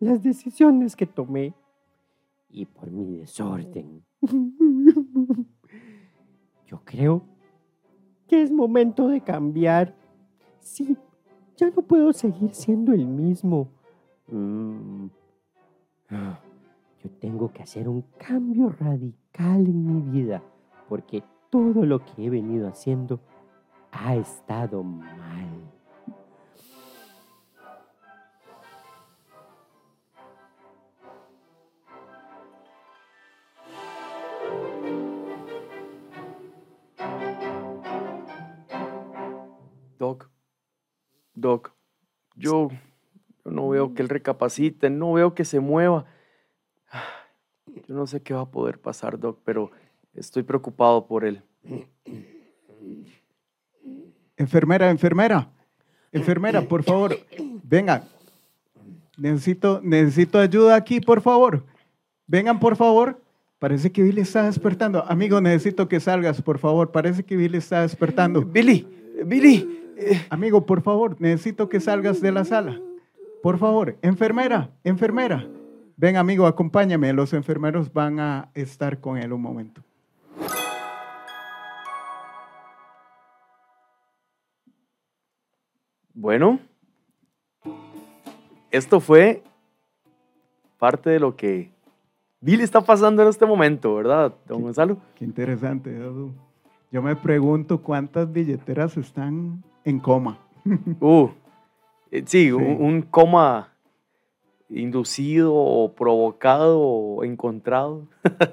las 0.00 0.20
decisiones 0.20 0.96
que 0.96 1.06
tomé 1.06 1.54
y 2.48 2.66
por 2.66 2.90
mi 2.90 3.18
desorden. 3.18 4.04
Yo 6.66 6.82
creo 6.84 7.33
que 8.28 8.42
es 8.42 8.50
momento 8.50 9.08
de 9.08 9.20
cambiar. 9.20 9.94
Sí, 10.60 10.96
ya 11.56 11.70
no 11.70 11.82
puedo 11.82 12.12
seguir 12.12 12.54
siendo 12.54 12.92
el 12.92 13.06
mismo. 13.06 13.68
Mm. 14.28 15.06
Yo 17.02 17.10
tengo 17.20 17.52
que 17.52 17.62
hacer 17.62 17.88
un 17.88 18.02
cambio 18.18 18.70
radical 18.70 19.66
en 19.66 19.86
mi 19.86 20.00
vida 20.10 20.42
porque 20.88 21.22
todo 21.50 21.84
lo 21.84 22.04
que 22.04 22.24
he 22.24 22.30
venido 22.30 22.68
haciendo 22.68 23.20
ha 23.92 24.16
estado 24.16 24.82
mal. 24.82 25.33
Doc, 41.34 41.72
yo, 42.36 42.70
yo 43.44 43.50
no 43.50 43.68
veo 43.68 43.94
que 43.94 44.02
él 44.02 44.08
recapacite, 44.08 44.90
no 44.90 45.12
veo 45.12 45.34
que 45.34 45.44
se 45.44 45.60
mueva. 45.60 46.06
Yo 47.66 47.94
no 47.94 48.06
sé 48.06 48.22
qué 48.22 48.34
va 48.34 48.42
a 48.42 48.50
poder 48.50 48.78
pasar, 48.78 49.18
Doc, 49.18 49.40
pero 49.44 49.70
estoy 50.14 50.42
preocupado 50.42 51.06
por 51.06 51.24
él. 51.24 51.42
Enfermera, 54.36 54.90
enfermera. 54.90 55.50
Enfermera, 56.12 56.62
por 56.62 56.84
favor, 56.84 57.16
venga. 57.62 58.04
Necesito, 59.16 59.80
necesito 59.82 60.38
ayuda 60.38 60.76
aquí, 60.76 61.00
por 61.00 61.20
favor. 61.20 61.64
Vengan, 62.26 62.58
por 62.58 62.76
favor. 62.76 63.20
Parece 63.58 63.90
que 63.90 64.02
Billy 64.02 64.20
está 64.20 64.44
despertando. 64.44 65.04
Amigo, 65.04 65.40
necesito 65.40 65.88
que 65.88 66.00
salgas, 66.00 66.42
por 66.42 66.58
favor. 66.58 66.90
Parece 66.90 67.24
que 67.24 67.36
Billy 67.36 67.58
está 67.58 67.82
despertando. 67.82 68.42
Billy, 68.42 68.86
Billy. 69.24 69.83
Amigo, 70.30 70.66
por 70.66 70.82
favor, 70.82 71.20
necesito 71.20 71.68
que 71.68 71.80
salgas 71.80 72.20
de 72.20 72.32
la 72.32 72.44
sala. 72.44 72.80
Por 73.42 73.58
favor, 73.58 73.96
enfermera, 74.02 74.70
enfermera. 74.84 75.46
Ven, 75.96 76.16
amigo, 76.16 76.46
acompáñame. 76.46 77.12
Los 77.12 77.32
enfermeros 77.32 77.92
van 77.92 78.18
a 78.18 78.50
estar 78.54 79.00
con 79.00 79.18
él 79.18 79.32
un 79.32 79.42
momento. 79.42 79.82
Bueno, 86.14 86.58
esto 88.70 89.00
fue 89.00 89.42
parte 90.78 91.10
de 91.10 91.20
lo 91.20 91.36
que 91.36 91.70
Billy 92.40 92.62
está 92.62 92.80
pasando 92.80 93.22
en 93.22 93.28
este 93.28 93.46
momento, 93.46 93.94
¿verdad, 93.94 94.34
don 94.46 94.62
Gonzalo? 94.62 94.98
Qué 95.16 95.24
interesante, 95.24 95.94
Edu. 95.94 96.32
Yo 96.90 97.02
me 97.02 97.16
pregunto 97.16 97.82
cuántas 97.82 98.32
billeteras 98.32 98.96
están 98.96 99.62
en 99.84 99.98
coma. 100.00 100.38
Uh, 101.00 101.28
eh, 102.10 102.22
sí, 102.26 102.50
Un, 102.50 102.64
un 102.64 103.02
coma 103.02 103.72
inducido 104.70 105.52
o 105.54 105.94
provocado 105.94 106.80
o 106.80 107.24
encontrado. 107.24 108.08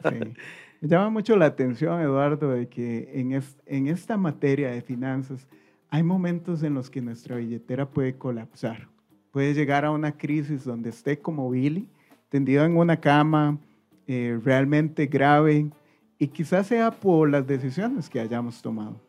Sí. 0.09 0.33
Me 0.81 0.87
llama 0.87 1.09
mucho 1.09 1.35
la 1.37 1.45
atención, 1.45 2.01
Eduardo, 2.01 2.49
de 2.51 2.67
que 2.67 3.11
en, 3.13 3.33
es- 3.33 3.57
en 3.65 3.87
esta 3.87 4.17
materia 4.17 4.71
de 4.71 4.81
finanzas 4.81 5.47
hay 5.89 6.03
momentos 6.03 6.63
en 6.63 6.73
los 6.73 6.89
que 6.89 7.01
nuestra 7.01 7.35
billetera 7.37 7.85
puede 7.87 8.15
colapsar. 8.15 8.87
Puede 9.31 9.53
llegar 9.53 9.85
a 9.85 9.91
una 9.91 10.11
crisis 10.17 10.63
donde 10.65 10.89
esté 10.89 11.19
como 11.19 11.49
Billy, 11.49 11.87
tendido 12.29 12.65
en 12.65 12.75
una 12.77 12.97
cama, 12.97 13.57
eh, 14.07 14.39
realmente 14.43 15.05
grave, 15.05 15.69
y 16.17 16.27
quizás 16.27 16.67
sea 16.67 16.91
por 16.91 17.29
las 17.29 17.45
decisiones 17.47 18.09
que 18.09 18.19
hayamos 18.19 18.61
tomado. 18.61 18.99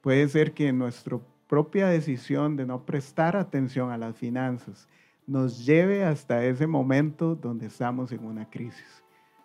Puede 0.00 0.26
ser 0.28 0.52
que 0.52 0.72
nuestra 0.72 1.18
propia 1.48 1.88
decisión 1.88 2.56
de 2.56 2.66
no 2.66 2.84
prestar 2.84 3.36
atención 3.36 3.90
a 3.90 3.98
las 3.98 4.16
finanzas 4.16 4.88
nos 5.26 5.66
lleve 5.66 6.04
hasta 6.04 6.44
ese 6.44 6.66
momento 6.66 7.34
donde 7.34 7.66
estamos 7.66 8.12
en 8.12 8.24
una 8.24 8.48
crisis. 8.48 9.04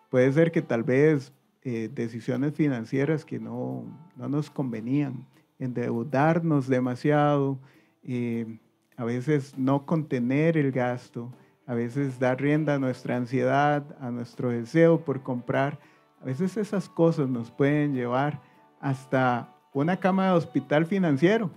Puede 0.10 0.32
ser 0.32 0.52
que 0.52 0.62
tal 0.62 0.84
vez 0.84 1.34
eh, 1.64 1.90
decisiones 1.94 2.54
financieras 2.54 3.26
que 3.26 3.40
no, 3.40 3.86
no 4.16 4.30
nos 4.30 4.50
convenían, 4.50 5.26
endeudarnos 5.60 6.68
demasiado, 6.68 7.60
eh, 8.04 8.60
a 8.96 9.04
veces 9.04 9.58
no 9.58 9.86
contener 9.86 10.58
el 10.58 10.72
gasto, 10.72 11.34
a 11.66 11.74
veces 11.74 12.20
dar 12.20 12.40
rienda 12.40 12.76
a 12.76 12.80
nuestra 12.80 13.16
ansiedad, 13.18 13.84
a 14.00 14.12
nuestro 14.12 14.50
deseo 14.50 15.04
por 15.04 15.22
comprar. 15.24 15.80
A 16.22 16.26
veces 16.26 16.58
esas 16.58 16.88
cosas 16.88 17.30
nos 17.30 17.52
pueden 17.52 17.94
llevar 17.94 18.42
hasta 18.80 19.54
una 19.74 19.98
cama 19.98 20.28
de 20.28 20.34
hospital 20.34 20.86
financiero, 20.86 21.50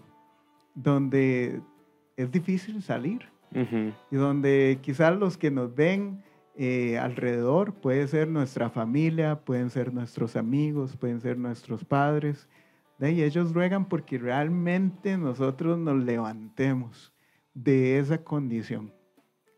donde 0.77 1.61
es 2.17 2.31
difícil 2.31 2.81
salir 2.83 3.23
Ujú. 3.53 3.93
y 4.11 4.17
donde 4.17 4.79
quizás 4.83 5.19
los 5.19 5.37
que 5.37 5.51
nos 5.51 5.75
ven 5.75 6.23
eh, 6.55 6.97
alrededor 6.99 7.75
puede 7.75 8.07
ser 8.07 8.29
nuestra 8.29 8.71
familia, 8.71 9.41
pueden 9.41 9.71
ser 9.71 9.93
nuestros 9.93 10.37
amigos, 10.37 10.97
pueden 10.97 11.21
ser 11.21 11.37
nuestros 11.37 11.85
padres. 11.85 12.49
De 12.99 13.09
ahí 13.09 13.23
ellos 13.23 13.53
ruegan 13.53 13.89
porque 13.89 14.17
realmente 14.19 15.19
nosotros 15.19 15.79
nos 15.79 16.03
levantemos 16.03 17.13
de 17.53 17.99
esa 17.99 18.19
condición. 18.23 18.93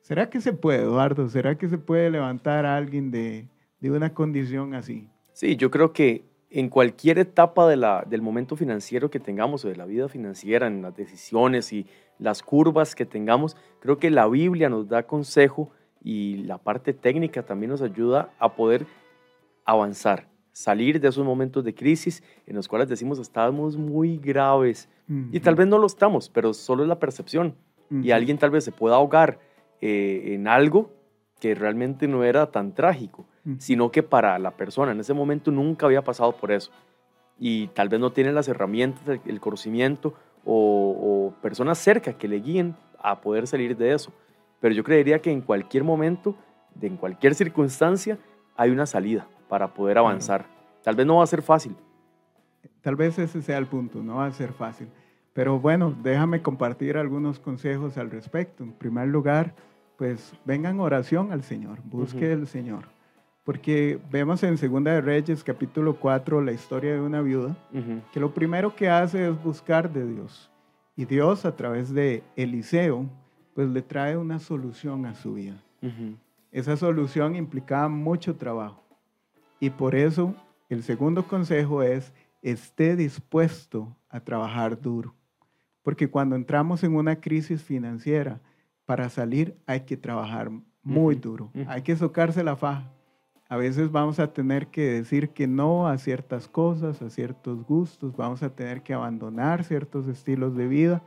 ¿Será 0.01 0.31
que 0.31 0.41
se 0.41 0.53
puede, 0.53 0.83
Eduardo? 0.83 1.29
¿Será 1.29 1.59
que 1.59 1.69
se 1.69 1.79
puede 1.79 2.11
levantar 2.11 2.65
a 2.65 2.77
alguien 2.77 3.11
de, 3.11 3.49
de 3.81 3.91
una 3.91 4.15
condición 4.15 4.75
así? 4.75 5.09
Sí, 5.33 5.57
yo 5.57 5.71
creo 5.71 5.93
que 5.93 6.25
en 6.51 6.69
cualquier 6.69 7.19
etapa 7.19 7.69
de 7.69 7.77
la, 7.77 8.05
del 8.09 8.23
momento 8.23 8.57
financiero 8.57 9.11
que 9.11 9.21
tengamos 9.21 9.65
o 9.65 9.69
de 9.69 9.77
la 9.77 9.85
vida 9.85 10.09
financiera, 10.09 10.67
en 10.67 10.83
las 10.83 10.97
decisiones 10.97 11.73
y 11.73 11.87
las 12.19 12.43
curvas 12.43 12.95
que 12.95 13.05
tengamos, 13.05 13.57
creo 13.81 13.99
que 13.99 14.11
la 14.11 14.27
Biblia 14.27 14.69
nos 14.69 14.89
da 14.89 15.03
consejo 15.05 15.71
y 16.03 16.39
la 16.39 16.59
parte 16.59 16.95
técnica 16.95 17.43
también 17.43 17.71
nos 17.71 17.83
ayuda 17.83 18.31
a 18.39 18.55
poder 18.55 18.87
avanzar, 19.65 20.29
salir 20.53 21.01
de 21.01 21.09
esos 21.09 21.25
momentos 21.25 21.65
de 21.65 21.75
crisis 21.75 22.23
en 22.47 22.57
los 22.57 22.67
cuales 22.67 22.89
decimos 22.89 23.19
estamos 23.19 23.77
muy 23.77 24.17
graves 24.17 24.89
y 25.33 25.41
tal 25.41 25.55
vez 25.55 25.67
no 25.67 25.79
lo 25.79 25.87
estamos, 25.87 26.29
pero 26.29 26.53
solo 26.53 26.83
es 26.83 26.89
la 26.89 26.99
percepción. 26.99 27.55
Y 28.03 28.11
alguien 28.11 28.37
tal 28.37 28.51
vez 28.51 28.65
se 28.65 28.73
pueda 28.73 28.97
ahogar 28.97 29.39
eh, 29.81 30.35
en 30.35 30.47
algo 30.47 30.91
que 31.41 31.55
realmente 31.55 32.07
no 32.07 32.25
era 32.25 32.51
tan 32.51 32.75
trágico. 32.75 33.27
Sino 33.59 33.91
que 33.91 34.03
para 34.03 34.39
la 34.39 34.51
persona 34.51 34.93
en 34.93 35.01
ese 35.01 35.15
momento 35.15 35.51
nunca 35.51 35.87
había 35.87 36.03
pasado 36.03 36.33
por 36.33 36.53
eso. 36.53 36.71
Y 37.39 37.69
tal 37.69 37.89
vez 37.89 38.01
no 38.01 38.13
tiene 38.13 38.33
las 38.33 38.49
herramientas, 38.49 39.21
el, 39.25 39.41
conocimiento 39.41 40.15
o, 40.45 41.33
o 41.35 41.41
personas 41.41 41.79
cerca 41.79 42.13
que 42.13 42.29
le 42.29 42.41
guíen 42.41 42.77
a 43.01 43.21
poder 43.21 43.47
salir 43.47 43.77
de 43.77 43.95
eso. 43.95 44.13
Pero 44.61 44.75
yo 44.75 44.85
creería 44.85 45.21
que 45.21 45.31
en 45.31 45.41
cualquier 45.41 45.85
momento, 45.85 46.35
en 46.81 46.97
cualquier 46.97 47.35
circunstancia, 47.35 48.19
hay 48.57 48.71
una 48.71 48.87
salida 48.87 49.27
para 49.49 49.73
poder 49.73 49.99
avanzar. 49.99 50.47
Tal 50.83 50.97
vez 50.97 51.07
no 51.07 51.17
va 51.17 51.25
a 51.25 51.29
ser 51.29 51.43
fácil. 51.43 51.77
Tal 52.83 52.97
vez 52.97 53.19
ese 53.19 53.43
sea 53.43 53.59
el 53.59 53.67
punto, 53.67 54.03
no 54.03 54.17
va 54.17 54.27
a 54.27 54.33
ser 54.33 54.53
fácil. 54.53 54.89
Pero 55.33 55.61
bueno, 55.61 55.95
déjame 56.03 56.43
compartir 56.43 56.97
algunos 56.97 57.39
consejos 57.39 57.97
al 57.97 58.11
respecto. 58.11 58.65
En 58.65 58.73
primer 58.73 59.09
lugar, 59.09 59.55
pues 59.97 60.33
vengan 60.45 60.81
oración 60.81 61.31
al 61.31 61.43
Señor, 61.43 61.79
busque 61.85 62.33
Ujú. 62.33 62.41
el 62.41 62.47
Señor. 62.49 62.98
Porque 63.49 63.99
vemos 64.11 64.43
en 64.43 64.59
Segunda 64.59 64.93
de 64.93 65.01
Reyes, 65.01 65.43
capítulo 65.43 65.99
4, 65.99 66.43
la 66.43 66.53
historia 66.53 66.93
de 66.93 67.01
una 67.01 67.23
viuda, 67.23 67.57
Ujú, 67.73 68.03
que 68.13 68.21
lo 68.21 68.35
primero 68.35 68.77
que 68.77 68.91
hace 68.91 69.27
es 69.27 69.43
buscar 69.43 69.91
de 69.91 70.07
Dios. 70.07 70.51
Y 70.95 71.07
Dios, 71.07 71.47
a 71.47 71.57
través 71.57 71.95
de 71.95 72.23
Eliseo, 72.37 73.07
pues 73.55 73.71
le 73.71 73.81
trae 73.81 74.19
una 74.19 74.39
solución 74.39 75.07
a 75.07 75.15
su 75.15 75.33
vida. 75.33 75.57
ujú, 75.81 76.19
Esa 76.53 76.77
solución 76.77 77.37
implicaba 77.37 77.89
mucho 77.89 78.37
trabajo. 78.37 78.85
Y 79.61 79.71
por 79.71 79.95
eso 79.95 80.35
el 80.69 80.83
segundo 80.83 81.27
consejo 81.27 81.83
es, 81.83 82.13
esté 82.43 82.97
dispuesto 82.97 83.97
a 84.11 84.21
trabajar 84.21 84.79
duro. 84.79 85.15
Porque 85.83 86.11
cuando 86.11 86.37
entramos 86.37 86.85
en 86.85 86.95
una 86.95 87.19
crisis 87.19 87.63
financiera, 87.63 88.43
para 88.85 89.09
salir 89.09 89.57
hay 89.65 89.87
que 89.87 89.97
trabajar 89.97 90.51
muy 90.83 91.15
duro. 91.15 91.51
ujú. 91.55 91.65
Hay 91.67 91.81
que 91.81 91.97
socarse 91.97 92.45
la 92.45 92.55
faja. 92.55 92.93
A 93.51 93.57
veces 93.57 93.91
vamos 93.91 94.19
a 94.19 94.33
tener 94.35 94.67
que 94.67 94.83
decir 94.83 95.31
que 95.31 95.47
no 95.47 95.89
a 95.89 95.97
ciertas 95.97 96.49
cosas, 96.49 97.01
a 97.01 97.09
ciertos 97.09 97.65
gustos, 97.65 98.15
vamos 98.15 98.43
a 98.43 98.51
tener 98.51 98.83
que 98.83 98.93
abandonar 98.93 99.65
ciertos 99.65 100.07
estilos 100.07 100.55
de 100.55 100.69
vida 100.69 101.03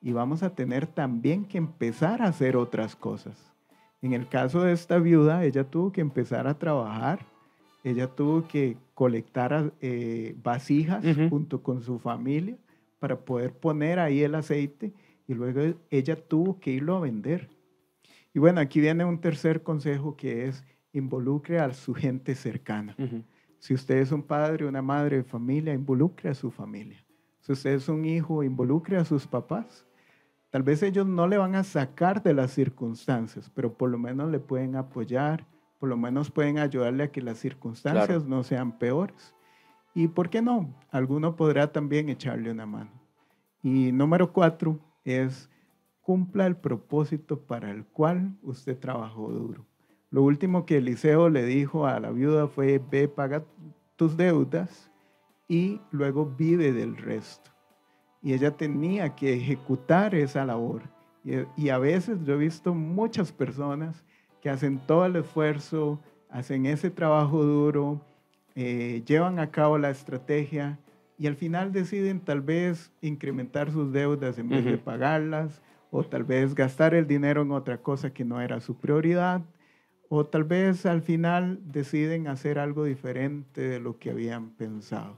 y 0.00 0.12
vamos 0.12 0.44
a 0.44 0.54
tener 0.54 0.86
también 0.86 1.44
que 1.44 1.58
empezar 1.58 2.22
a 2.22 2.26
hacer 2.26 2.56
otras 2.56 2.94
cosas. 2.94 3.52
En 4.00 4.12
el 4.12 4.28
caso 4.28 4.62
de 4.62 4.72
esta 4.72 4.98
viuda, 4.98 5.44
ella 5.44 5.64
tuvo 5.64 5.90
que 5.90 6.00
empezar 6.00 6.46
a 6.46 6.58
trabajar, 6.58 7.26
ella 7.82 8.06
tuvo 8.06 8.46
que 8.46 8.76
colectar 8.94 9.72
eh, 9.80 10.36
vasijas 10.40 11.04
junto 11.28 11.64
con 11.64 11.82
su 11.82 11.98
familia 11.98 12.56
para 13.00 13.18
poder 13.18 13.52
poner 13.52 13.98
ahí 13.98 14.22
el 14.22 14.36
aceite 14.36 14.92
y 15.26 15.34
luego 15.34 15.76
ella 15.90 16.14
tuvo 16.14 16.60
que 16.60 16.70
irlo 16.70 16.96
a 16.96 17.00
vender. 17.00 17.48
Y 18.32 18.38
bueno, 18.38 18.60
aquí 18.60 18.80
viene 18.80 19.04
un 19.04 19.20
tercer 19.20 19.64
consejo 19.64 20.16
que 20.16 20.46
es 20.46 20.64
involucre 20.92 21.58
a 21.58 21.72
su 21.72 21.94
gente 21.94 22.34
cercana. 22.34 22.96
Si 23.58 23.74
usted 23.74 23.98
es 23.98 24.12
un 24.12 24.22
padre, 24.22 24.66
una 24.66 24.82
madre 24.82 25.18
de 25.18 25.24
familia, 25.24 25.72
involucre 25.72 26.30
a 26.30 26.34
su 26.34 26.50
familia. 26.50 27.04
Si 27.40 27.52
usted 27.52 27.70
es 27.74 27.88
un 27.88 28.04
hijo, 28.04 28.42
involucre 28.42 28.96
a 28.96 29.04
sus 29.04 29.26
papás. 29.26 29.86
Tal 30.50 30.62
vez 30.62 30.82
ellos 30.82 31.06
no 31.06 31.26
le 31.26 31.38
van 31.38 31.54
a 31.54 31.64
sacar 31.64 32.22
de 32.22 32.34
las 32.34 32.50
circunstancias, 32.52 33.50
pero 33.54 33.72
por 33.76 33.90
lo 33.90 33.98
menos 33.98 34.30
le 34.30 34.38
pueden 34.38 34.76
apoyar, 34.76 35.46
por 35.78 35.88
lo 35.88 35.96
menos 35.96 36.30
pueden 36.30 36.58
ayudarle 36.58 37.04
a 37.04 37.10
que 37.10 37.22
las 37.22 37.38
circunstancias 37.38 38.06
Claro. 38.06 38.24
no 38.28 38.42
sean 38.42 38.78
peores. 38.78 39.34
Y 39.94 40.08
por 40.08 40.28
qué 40.30 40.42
no, 40.42 40.74
alguno 40.90 41.36
podrá 41.36 41.72
también 41.72 42.08
echarle 42.08 42.50
una 42.50 42.66
mano. 42.66 42.90
Y 43.62 43.92
número 43.92 44.32
cuatro 44.32 44.78
es 45.04 45.48
cumpla 46.00 46.46
el 46.46 46.56
propósito 46.56 47.40
para 47.46 47.70
el 47.70 47.84
cual 47.86 48.36
usted 48.42 48.78
trabajó 48.78 49.30
duro. 49.30 49.66
Lo 50.12 50.22
último 50.22 50.64
que 50.64 50.76
Eliseo 50.76 51.28
le 51.28 51.44
dijo 51.44 51.86
a 51.86 51.98
la 51.98 52.10
viuda 52.10 52.46
fue, 52.46 52.80
ve, 52.90 53.08
paga 53.08 53.42
tus 53.96 54.16
deudas 54.16 54.92
y 55.48 55.80
luego 55.90 56.26
vive 56.26 56.72
del 56.72 56.96
resto. 56.96 57.50
Y 58.22 58.34
ella 58.34 58.52
tenía 58.52 59.16
que 59.16 59.34
ejecutar 59.34 60.14
esa 60.14 60.44
labor. 60.44 60.82
Y, 61.24 61.32
y 61.56 61.70
a 61.70 61.78
veces 61.78 62.22
yo 62.24 62.34
he 62.34 62.36
visto 62.36 62.74
muchas 62.74 63.32
personas 63.32 64.04
que 64.40 64.50
hacen 64.50 64.78
todo 64.86 65.06
el 65.06 65.16
esfuerzo, 65.16 65.98
hacen 66.28 66.66
ese 66.66 66.90
trabajo 66.90 67.42
duro, 67.42 68.00
eh, 68.54 69.02
llevan 69.06 69.38
a 69.38 69.50
cabo 69.50 69.78
la 69.78 69.90
estrategia 69.90 70.78
y 71.16 71.26
al 71.26 71.36
final 71.36 71.72
deciden 71.72 72.20
tal 72.20 72.42
vez 72.42 72.92
incrementar 73.00 73.70
sus 73.70 73.92
deudas 73.92 74.38
en 74.38 74.48
vez 74.48 74.64
de 74.64 74.76
pagarlas, 74.76 75.62
o 75.90 76.02
tal 76.02 76.24
vez 76.24 76.54
gastar 76.54 76.94
el 76.94 77.06
dinero 77.06 77.42
en 77.42 77.52
otra 77.52 77.78
cosa 77.78 78.12
que 78.12 78.24
no 78.24 78.40
era 78.40 78.60
su 78.60 78.76
prioridad, 78.76 79.42
o 80.14 80.26
tal 80.26 80.44
vez 80.44 80.84
al 80.84 81.00
final 81.00 81.58
deciden 81.64 82.28
hacer 82.28 82.58
algo 82.58 82.84
diferente 82.84 83.62
de 83.62 83.80
lo 83.80 83.98
que 83.98 84.10
habían 84.10 84.50
pensado. 84.50 85.16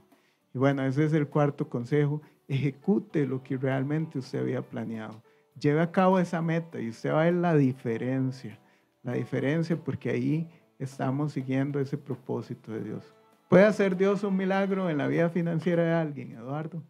Y 0.53 0.57
bueno, 0.57 0.85
ese 0.85 1.03
es 1.03 1.11
el 1.11 1.27
cuarto 1.27 1.67
consejo. 1.67 2.21
Ejecute 2.47 3.27
lo 3.27 3.43
que 3.43 3.57
realmente 3.57 4.19
usted 4.19 4.39
había 4.39 4.61
planeado. 4.61 5.21
Lleve 5.59 5.81
a 5.81 5.91
cabo 5.91 6.17
esa 6.17 6.41
meta 6.41 6.79
y 6.79 6.87
usted 6.87 7.11
va 7.11 7.23
a 7.23 7.25
ver 7.25 7.33
la 7.33 7.55
diferencia. 7.55 8.57
La 9.03 9.11
diferencia 9.11 9.75
porque 9.75 10.11
ahí 10.11 10.49
estamos 10.79 11.33
siguiendo 11.33 11.81
ese 11.81 11.97
propósito 11.97 12.71
de 12.71 12.81
Dios. 12.81 13.03
¿Puede 13.49 13.65
hacer 13.65 13.97
Dios 13.97 14.23
un 14.23 14.37
milagro 14.37 14.89
en 14.89 14.97
la 14.97 15.07
vida 15.07 15.27
financiera 15.27 15.83
de 15.83 15.91
alguien, 15.91 16.31
Eduardo? 16.31 16.81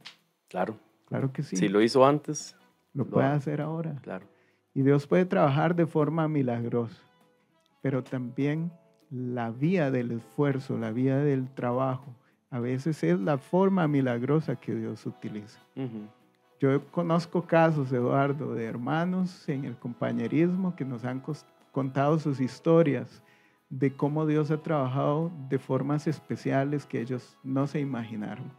Claro. 0.47 0.77
Claro 1.07 1.33
que 1.33 1.41
sí. 1.41 1.55
Si 1.55 1.69
lo 1.69 1.81
hizo 1.81 2.05
antes, 2.05 2.55
lo 2.93 3.03
lo 3.03 3.09
puede 3.09 3.25
hacer 3.29 3.61
ahora. 3.61 3.95
claro. 4.03 4.27
Y 4.75 4.83
Dios 4.83 5.07
puede 5.07 5.25
trabajar 5.25 5.75
de 5.75 5.87
forma 5.87 6.27
milagrosa, 6.27 7.01
pero 7.85 8.03
también 8.03 8.71
la 9.11 9.51
vía 9.51 9.91
del 9.91 10.09
esfuerzo, 10.09 10.75
la 10.75 10.89
vía 10.89 11.17
del 11.17 11.47
trabajo, 11.51 12.15
a 12.49 12.57
veces 12.57 13.03
es 13.03 13.19
la 13.19 13.37
forma 13.37 13.87
milagrosa 13.87 14.55
que 14.55 14.73
Dios 14.73 15.05
utiliza. 15.05 15.59
Yo 16.59 16.83
conozco 16.89 17.43
casos, 17.43 17.91
Eduardo, 17.91 18.55
de 18.55 18.65
hermanos 18.65 19.47
en 19.47 19.65
el 19.65 19.77
compañerismo 19.77 20.75
que 20.75 20.83
nos 20.83 21.05
han 21.05 21.21
contado 21.71 22.17
sus 22.17 22.39
historias 22.39 23.21
de 23.69 23.95
cómo 23.95 24.25
Dios 24.25 24.49
ha 24.49 24.63
trabajado 24.63 25.31
de 25.47 25.59
formas 25.59 26.07
especiales 26.07 26.87
que 26.87 26.99
ellos 26.99 27.37
no 27.43 27.67
se 27.67 27.81
imaginaron. 27.81 28.51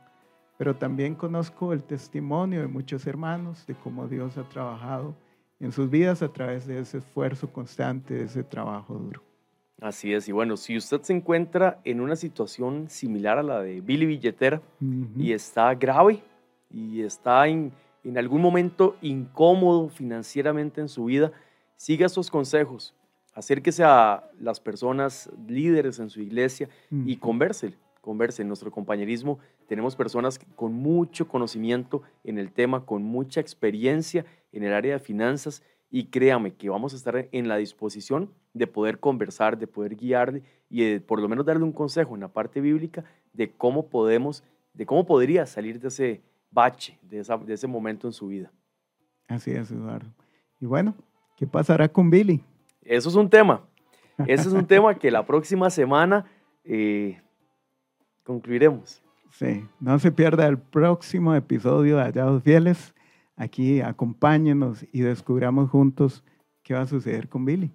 Pero 0.57 0.77
también 0.77 1.17
conozco 1.17 1.73
el 1.73 1.83
testimonio 1.83 2.61
de 2.61 2.69
muchos 2.69 3.05
hermanos 3.09 3.67
de 3.67 3.75
cómo 3.75 4.07
Dios 4.07 4.39
ha 4.39 4.49
trabajado 4.49 5.17
en 5.61 5.73
sus 5.73 5.91
vidas 5.91 6.23
a 6.23 6.33
través 6.33 6.67
de 6.67 6.81
ese 6.81 6.99
esfuerzo 6.99 7.53
constante, 7.53 8.15
de 8.15 8.25
ese 8.25 8.43
trabajo 8.43 8.95
duro. 8.95 9.23
Así 9.81 10.15
es. 10.15 10.29
Y 10.29 10.33
bueno, 10.33 10.57
si 10.57 10.77
usted 10.77 11.03
se 11.03 11.13
encuentra 11.13 11.81
en 11.85 12.01
una 12.01 12.17
situación 12.17 12.89
similar 12.89 13.39
a 13.39 13.43
la 13.43 13.61
de 13.61 13.81
Billy 13.81 14.07
Billetera 14.07 14.63
y 15.17 15.33
está 15.33 15.75
grave 15.75 16.23
y 16.71 17.03
está 17.03 17.47
en, 17.47 17.73
en 18.03 18.17
algún 18.17 18.41
momento 18.41 18.97
incómodo 19.03 19.89
financieramente 19.89 20.81
en 20.81 20.89
su 20.89 21.05
vida, 21.07 21.31
siga 21.77 22.07
estos 22.07 22.31
consejos. 22.31 22.95
Acérquese 23.35 23.85
a 23.85 24.25
las 24.41 24.61
personas 24.61 25.31
líderes 25.47 25.99
en 25.99 26.09
su 26.09 26.23
iglesia 26.23 26.71
y 26.91 27.17
converse, 27.17 27.75
converse. 28.07 28.41
En 28.43 28.49
nuestro 28.49 28.71
compañerismo 28.71 29.39
tenemos 29.67 29.97
personas 29.97 30.39
con 30.55 30.73
mucho 30.73 31.27
conocimiento 31.29 32.03
en 32.25 32.39
el 32.39 32.53
tema, 32.53 32.87
con 32.87 33.03
mucha 33.03 33.41
experiencia 33.41 34.25
en 34.53 34.63
el 34.63 34.73
área 34.73 34.95
de 34.95 35.01
finanzas 35.01 35.63
y 35.91 36.05
créame 36.07 36.55
que 36.55 36.69
vamos 36.71 36.93
a 36.95 36.97
estar 36.97 37.29
en 37.33 37.49
la 37.49 37.57
disposición 37.57 38.31
de 38.55 38.67
poder 38.67 38.99
conversar, 39.01 39.59
de 39.59 39.67
poder 39.67 39.97
guiarle 39.97 40.43
y 40.71 40.85
de 40.85 41.01
por 41.01 41.21
lo 41.21 41.29
menos 41.29 41.45
darle 41.45 41.65
un 41.65 41.73
consejo 41.73 42.15
en 42.15 42.21
la 42.21 42.29
parte 42.29 42.61
bíblica 42.61 43.05
de 43.33 43.51
cómo 43.51 43.89
podemos, 43.89 44.43
de 44.73 44.87
cómo 44.87 45.05
podría 45.05 45.45
salir 45.47 45.79
de 45.81 45.89
ese 45.89 46.23
bache, 46.51 46.99
de, 47.03 47.19
esa- 47.21 47.37
de 47.39 47.55
ese 47.55 47.67
momento 47.67 48.07
en 48.07 48.13
su 48.13 48.29
vida. 48.29 48.51
Así 49.29 49.51
es, 49.51 49.71
Eduardo. 49.71 50.09
Y 50.61 50.67
bueno, 50.67 50.95
¿qué 51.37 51.47
pasará 51.47 51.89
con 51.89 52.09
Billy? 52.11 52.41
Eso 52.83 53.09
es 53.09 53.15
un 53.17 53.29
tema. 53.29 53.61
Ese 54.27 54.49
es 54.49 54.53
un 54.55 54.67
tema 54.67 54.95
que 54.99 55.11
la 55.11 55.27
próxima 55.27 55.69
semana 55.69 56.25
eh, 56.65 57.21
concluiremos. 58.27 59.03
Sí, 59.31 59.65
no 59.81 59.99
se 59.99 60.11
pierda 60.11 60.47
el 60.47 60.59
próximo 60.59 61.35
episodio 61.35 61.97
de 61.97 62.03
Hallados 62.03 62.43
Fieles. 62.43 62.95
Aquí 63.37 63.81
acompáñenos 63.81 64.85
y 64.93 65.01
descubramos 65.01 65.71
juntos 65.71 66.25
qué 66.63 66.75
va 66.75 66.83
a 66.83 66.87
suceder 66.87 67.29
con 67.29 67.45
Billy. 67.45 67.71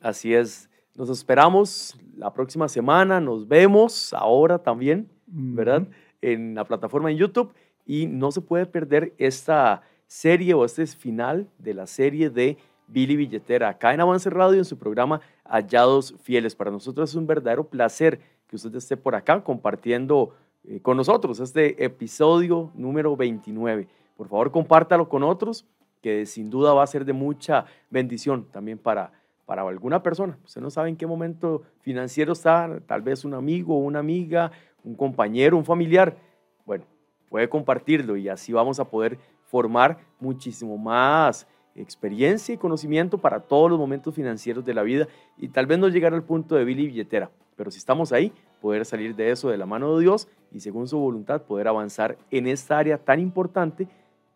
Así 0.00 0.32
es. 0.32 0.70
Nos 0.94 1.10
esperamos 1.10 1.98
la 2.16 2.32
próxima 2.32 2.68
semana. 2.68 3.20
Nos 3.20 3.48
vemos 3.48 4.14
ahora 4.14 4.58
también, 4.58 5.08
¿verdad? 5.26 5.82
Ujú. 5.82 5.90
En 6.22 6.54
la 6.54 6.64
plataforma 6.64 7.10
en 7.10 7.16
YouTube. 7.16 7.52
Y 7.84 8.06
no 8.06 8.30
se 8.30 8.40
puede 8.40 8.66
perder 8.66 9.14
esta 9.18 9.82
serie 10.06 10.54
o 10.54 10.64
este 10.64 10.86
final 10.86 11.48
de 11.58 11.74
la 11.74 11.86
serie 11.86 12.30
de 12.30 12.56
Billy 12.88 13.16
Billetera, 13.16 13.68
acá 13.68 13.92
en 13.92 14.00
Avance 14.00 14.30
Radio, 14.30 14.58
en 14.58 14.64
su 14.64 14.78
programa 14.78 15.20
Hallados 15.44 16.14
Fieles. 16.22 16.54
Para 16.54 16.70
nosotros 16.70 17.10
es 17.10 17.16
un 17.16 17.26
verdadero 17.26 17.64
placer 17.64 18.20
que 18.48 18.56
usted 18.56 18.74
esté 18.74 18.96
por 18.96 19.14
acá 19.14 19.42
compartiendo 19.42 20.34
eh, 20.64 20.80
con 20.80 20.96
nosotros 20.96 21.40
este 21.40 21.84
episodio 21.84 22.70
número 22.74 23.16
29. 23.16 23.88
Por 24.16 24.28
favor, 24.28 24.50
compártalo 24.50 25.08
con 25.08 25.22
otros, 25.22 25.66
que 26.02 26.26
sin 26.26 26.50
duda 26.50 26.72
va 26.72 26.82
a 26.82 26.86
ser 26.86 27.04
de 27.04 27.12
mucha 27.12 27.66
bendición 27.90 28.46
también 28.50 28.78
para, 28.78 29.12
para 29.44 29.62
alguna 29.62 30.02
persona. 30.02 30.38
Usted 30.44 30.60
no 30.60 30.70
sabe 30.70 30.88
en 30.88 30.96
qué 30.96 31.06
momento 31.06 31.62
financiero 31.80 32.32
está, 32.32 32.80
tal 32.86 33.02
vez 33.02 33.24
un 33.24 33.34
amigo, 33.34 33.78
una 33.78 33.98
amiga, 33.98 34.52
un 34.84 34.94
compañero, 34.94 35.56
un 35.56 35.64
familiar. 35.64 36.16
Bueno, 36.64 36.84
puede 37.28 37.48
compartirlo 37.48 38.16
y 38.16 38.28
así 38.28 38.52
vamos 38.52 38.80
a 38.80 38.84
poder 38.84 39.18
formar 39.44 39.98
muchísimo 40.20 40.76
más 40.78 41.46
experiencia 41.74 42.54
y 42.54 42.58
conocimiento 42.58 43.18
para 43.18 43.40
todos 43.40 43.70
los 43.70 43.78
momentos 43.78 44.14
financieros 44.14 44.64
de 44.64 44.74
la 44.74 44.82
vida 44.82 45.08
y 45.36 45.48
tal 45.48 45.66
vez 45.66 45.78
no 45.78 45.88
llegar 45.88 46.14
al 46.14 46.22
punto 46.22 46.54
de 46.54 46.64
Billy 46.64 46.86
Billetera, 46.86 47.30
pero 47.56 47.70
si 47.70 47.78
estamos 47.78 48.12
ahí, 48.12 48.32
poder 48.60 48.84
salir 48.84 49.16
de 49.16 49.30
eso 49.30 49.48
de 49.48 49.56
la 49.56 49.66
mano 49.66 49.96
de 49.96 50.02
Dios 50.02 50.28
y 50.52 50.60
según 50.60 50.86
su 50.86 50.98
voluntad 50.98 51.42
poder 51.42 51.68
avanzar 51.68 52.16
en 52.30 52.46
esta 52.46 52.78
área 52.78 52.98
tan 52.98 53.18
importante 53.18 53.88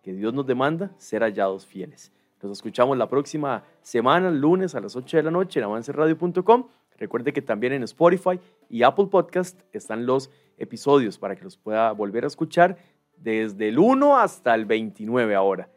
que 0.02 0.12
Dios 0.12 0.32
nos 0.34 0.46
demanda 0.46 0.90
ser 0.98 1.22
hallados 1.22 1.66
fieles. 1.66 2.12
Nos 2.42 2.52
escuchamos 2.52 2.96
la 2.96 3.08
próxima 3.08 3.64
semana, 3.82 4.30
lunes 4.30 4.74
a 4.74 4.80
las 4.80 4.96
8 4.96 5.18
de 5.18 5.22
la 5.24 5.30
noche 5.30 5.60
en 5.60 5.64
avanceradio.com. 5.64 6.68
Recuerde 6.96 7.32
que 7.32 7.42
también 7.42 7.74
en 7.74 7.82
Spotify 7.82 8.40
y 8.68 8.82
Apple 8.82 9.06
Podcast 9.06 9.60
están 9.72 10.06
los 10.06 10.30
episodios 10.56 11.18
para 11.18 11.36
que 11.36 11.44
los 11.44 11.56
pueda 11.56 11.92
volver 11.92 12.24
a 12.24 12.28
escuchar 12.28 12.78
desde 13.16 13.68
el 13.68 13.78
1 13.78 14.16
hasta 14.16 14.54
el 14.54 14.64
29 14.64 15.34
ahora. 15.34 15.68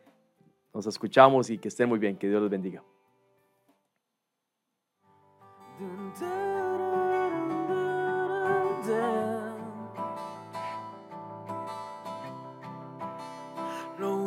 Nos 0.74 0.88
escuchamos 0.88 1.50
y 1.50 1.58
que 1.58 1.68
estén 1.68 1.90
muy 1.90 2.00
bien. 2.00 2.18
Que 2.18 2.28
Dios 2.28 2.42
los 2.42 2.50
bendiga. 2.50 2.84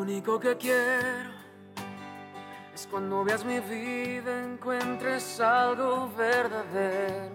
Único 0.06 0.38
que 0.38 0.56
quiero 0.56 1.30
es 2.72 2.86
cuando 2.88 3.24
veas 3.24 3.44
mi 3.44 3.58
vida 3.58 4.44
encuentres 4.44 5.40
algo 5.40 6.08
verdadero, 6.16 7.34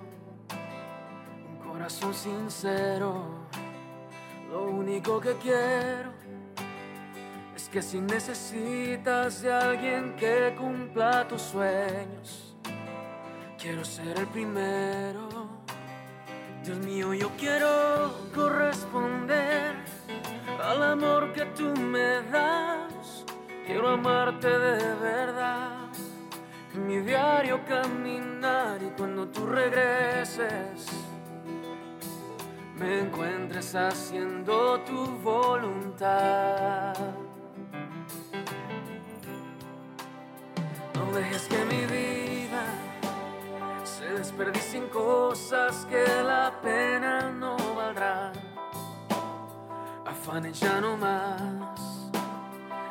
un 1.50 1.58
corazón 1.70 2.14
sincero. 2.14 3.26
Lo 4.50 4.64
único 4.64 5.20
que 5.20 5.34
quiero 5.34 6.14
es 7.58 7.68
que 7.68 7.82
si 7.82 8.00
necesitas 8.00 9.42
de 9.42 9.52
alguien 9.52 10.16
que 10.16 10.56
cumpla 10.58 11.28
tus 11.28 11.42
sueños, 11.42 12.56
quiero 13.60 13.84
ser 13.84 14.18
el 14.18 14.28
primero. 14.28 15.28
Dios 16.64 16.78
mío, 16.78 17.14
yo 17.14 17.30
quiero 17.38 18.30
corresponder 18.34 19.81
al 20.72 20.84
amor 20.84 21.34
que 21.34 21.46
tú 21.48 21.74
me 21.76 22.22
das. 22.32 23.26
Quiero 23.66 23.90
amarte 23.90 24.48
de 24.48 24.94
verdad. 24.96 25.90
En 26.74 26.88
mi 26.88 27.00
diario 27.00 27.60
caminar 27.66 28.82
y 28.82 28.90
cuando 28.98 29.28
tú 29.28 29.46
regreses, 29.48 30.88
me 32.76 33.00
encuentres 33.00 33.76
haciendo 33.76 34.80
tu 34.82 35.06
voluntad. 35.18 36.94
No 40.96 41.12
dejes 41.14 41.48
que 41.50 41.66
mi 41.66 41.86
vida 41.86 42.64
se 43.84 44.06
desperdicie 44.06 44.80
en 44.80 44.88
cosas 44.88 45.86
que 45.90 46.06
la 46.24 46.54
pena. 46.62 47.31
Afanes 50.24 50.60
ya 50.60 50.80
no 50.80 50.98
más, 50.98 52.12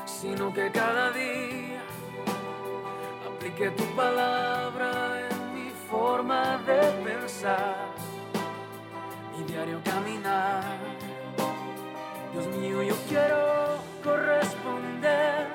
sino 0.05 0.53
que 0.53 0.69
cada 0.73 1.13
día 1.13 1.81
aplique 3.25 3.71
tu 3.71 3.85
palabra 3.95 5.29
en 5.31 5.55
mi 5.55 5.71
forma 5.89 6.59
de 6.67 6.81
pensar, 7.05 7.87
mi 9.39 9.45
diario 9.45 9.81
caminar. 9.85 10.65
Dios 12.33 12.49
mío, 12.49 12.83
yo 12.83 12.97
quiero 13.09 13.79
corresponder 14.03 15.47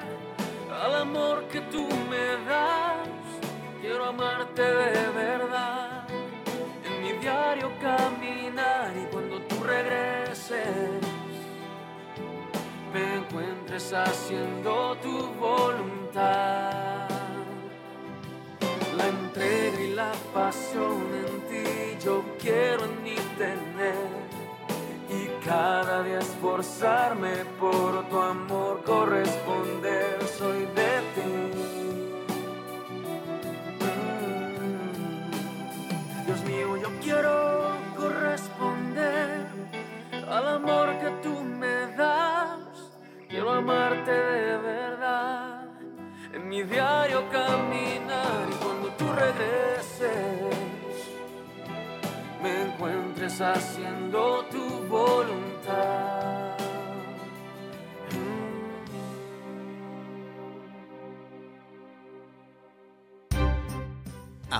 al 0.81 0.95
amor 0.95 1.43
que 1.49 1.59
tú 1.59 1.85
me 2.09 2.25
das. 2.49 3.09
Quiero 3.81 4.05
amarte 4.05 4.61
de 4.61 5.09
verdad. 5.09 6.07
En 6.85 7.03
mi 7.03 7.11
diario 7.19 7.69
caminar 7.81 8.93
y 8.95 9.05
cuando 9.11 9.41
tú 9.41 9.61
regreses, 9.61 11.04
encuentres 12.95 13.93
haciendo 13.93 14.95
tu 15.01 15.27
voluntad. 15.39 17.07
La 18.97 19.07
entrega 19.07 19.81
y 19.81 19.93
la 19.93 20.11
pasión 20.33 21.03
en 21.13 21.41
ti 21.49 21.97
yo 22.03 22.23
quiero 22.39 22.85
en 22.85 23.03
mí 23.03 23.15
tener. 23.37 24.25
Y 25.09 25.27
cada 25.45 26.03
día 26.03 26.19
esforzarme 26.19 27.45
por 27.59 28.07
tu 28.09 28.19
amor 28.19 28.83
corresponder. 28.83 30.17
Soy 30.37 30.67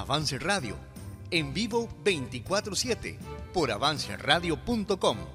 Avance 0.05 0.37
Radio, 0.37 0.75
en 1.31 1.51
vivo 1.51 1.89
24/7 2.03 3.17
por 3.51 3.71
avanceradio.com. 3.71 5.34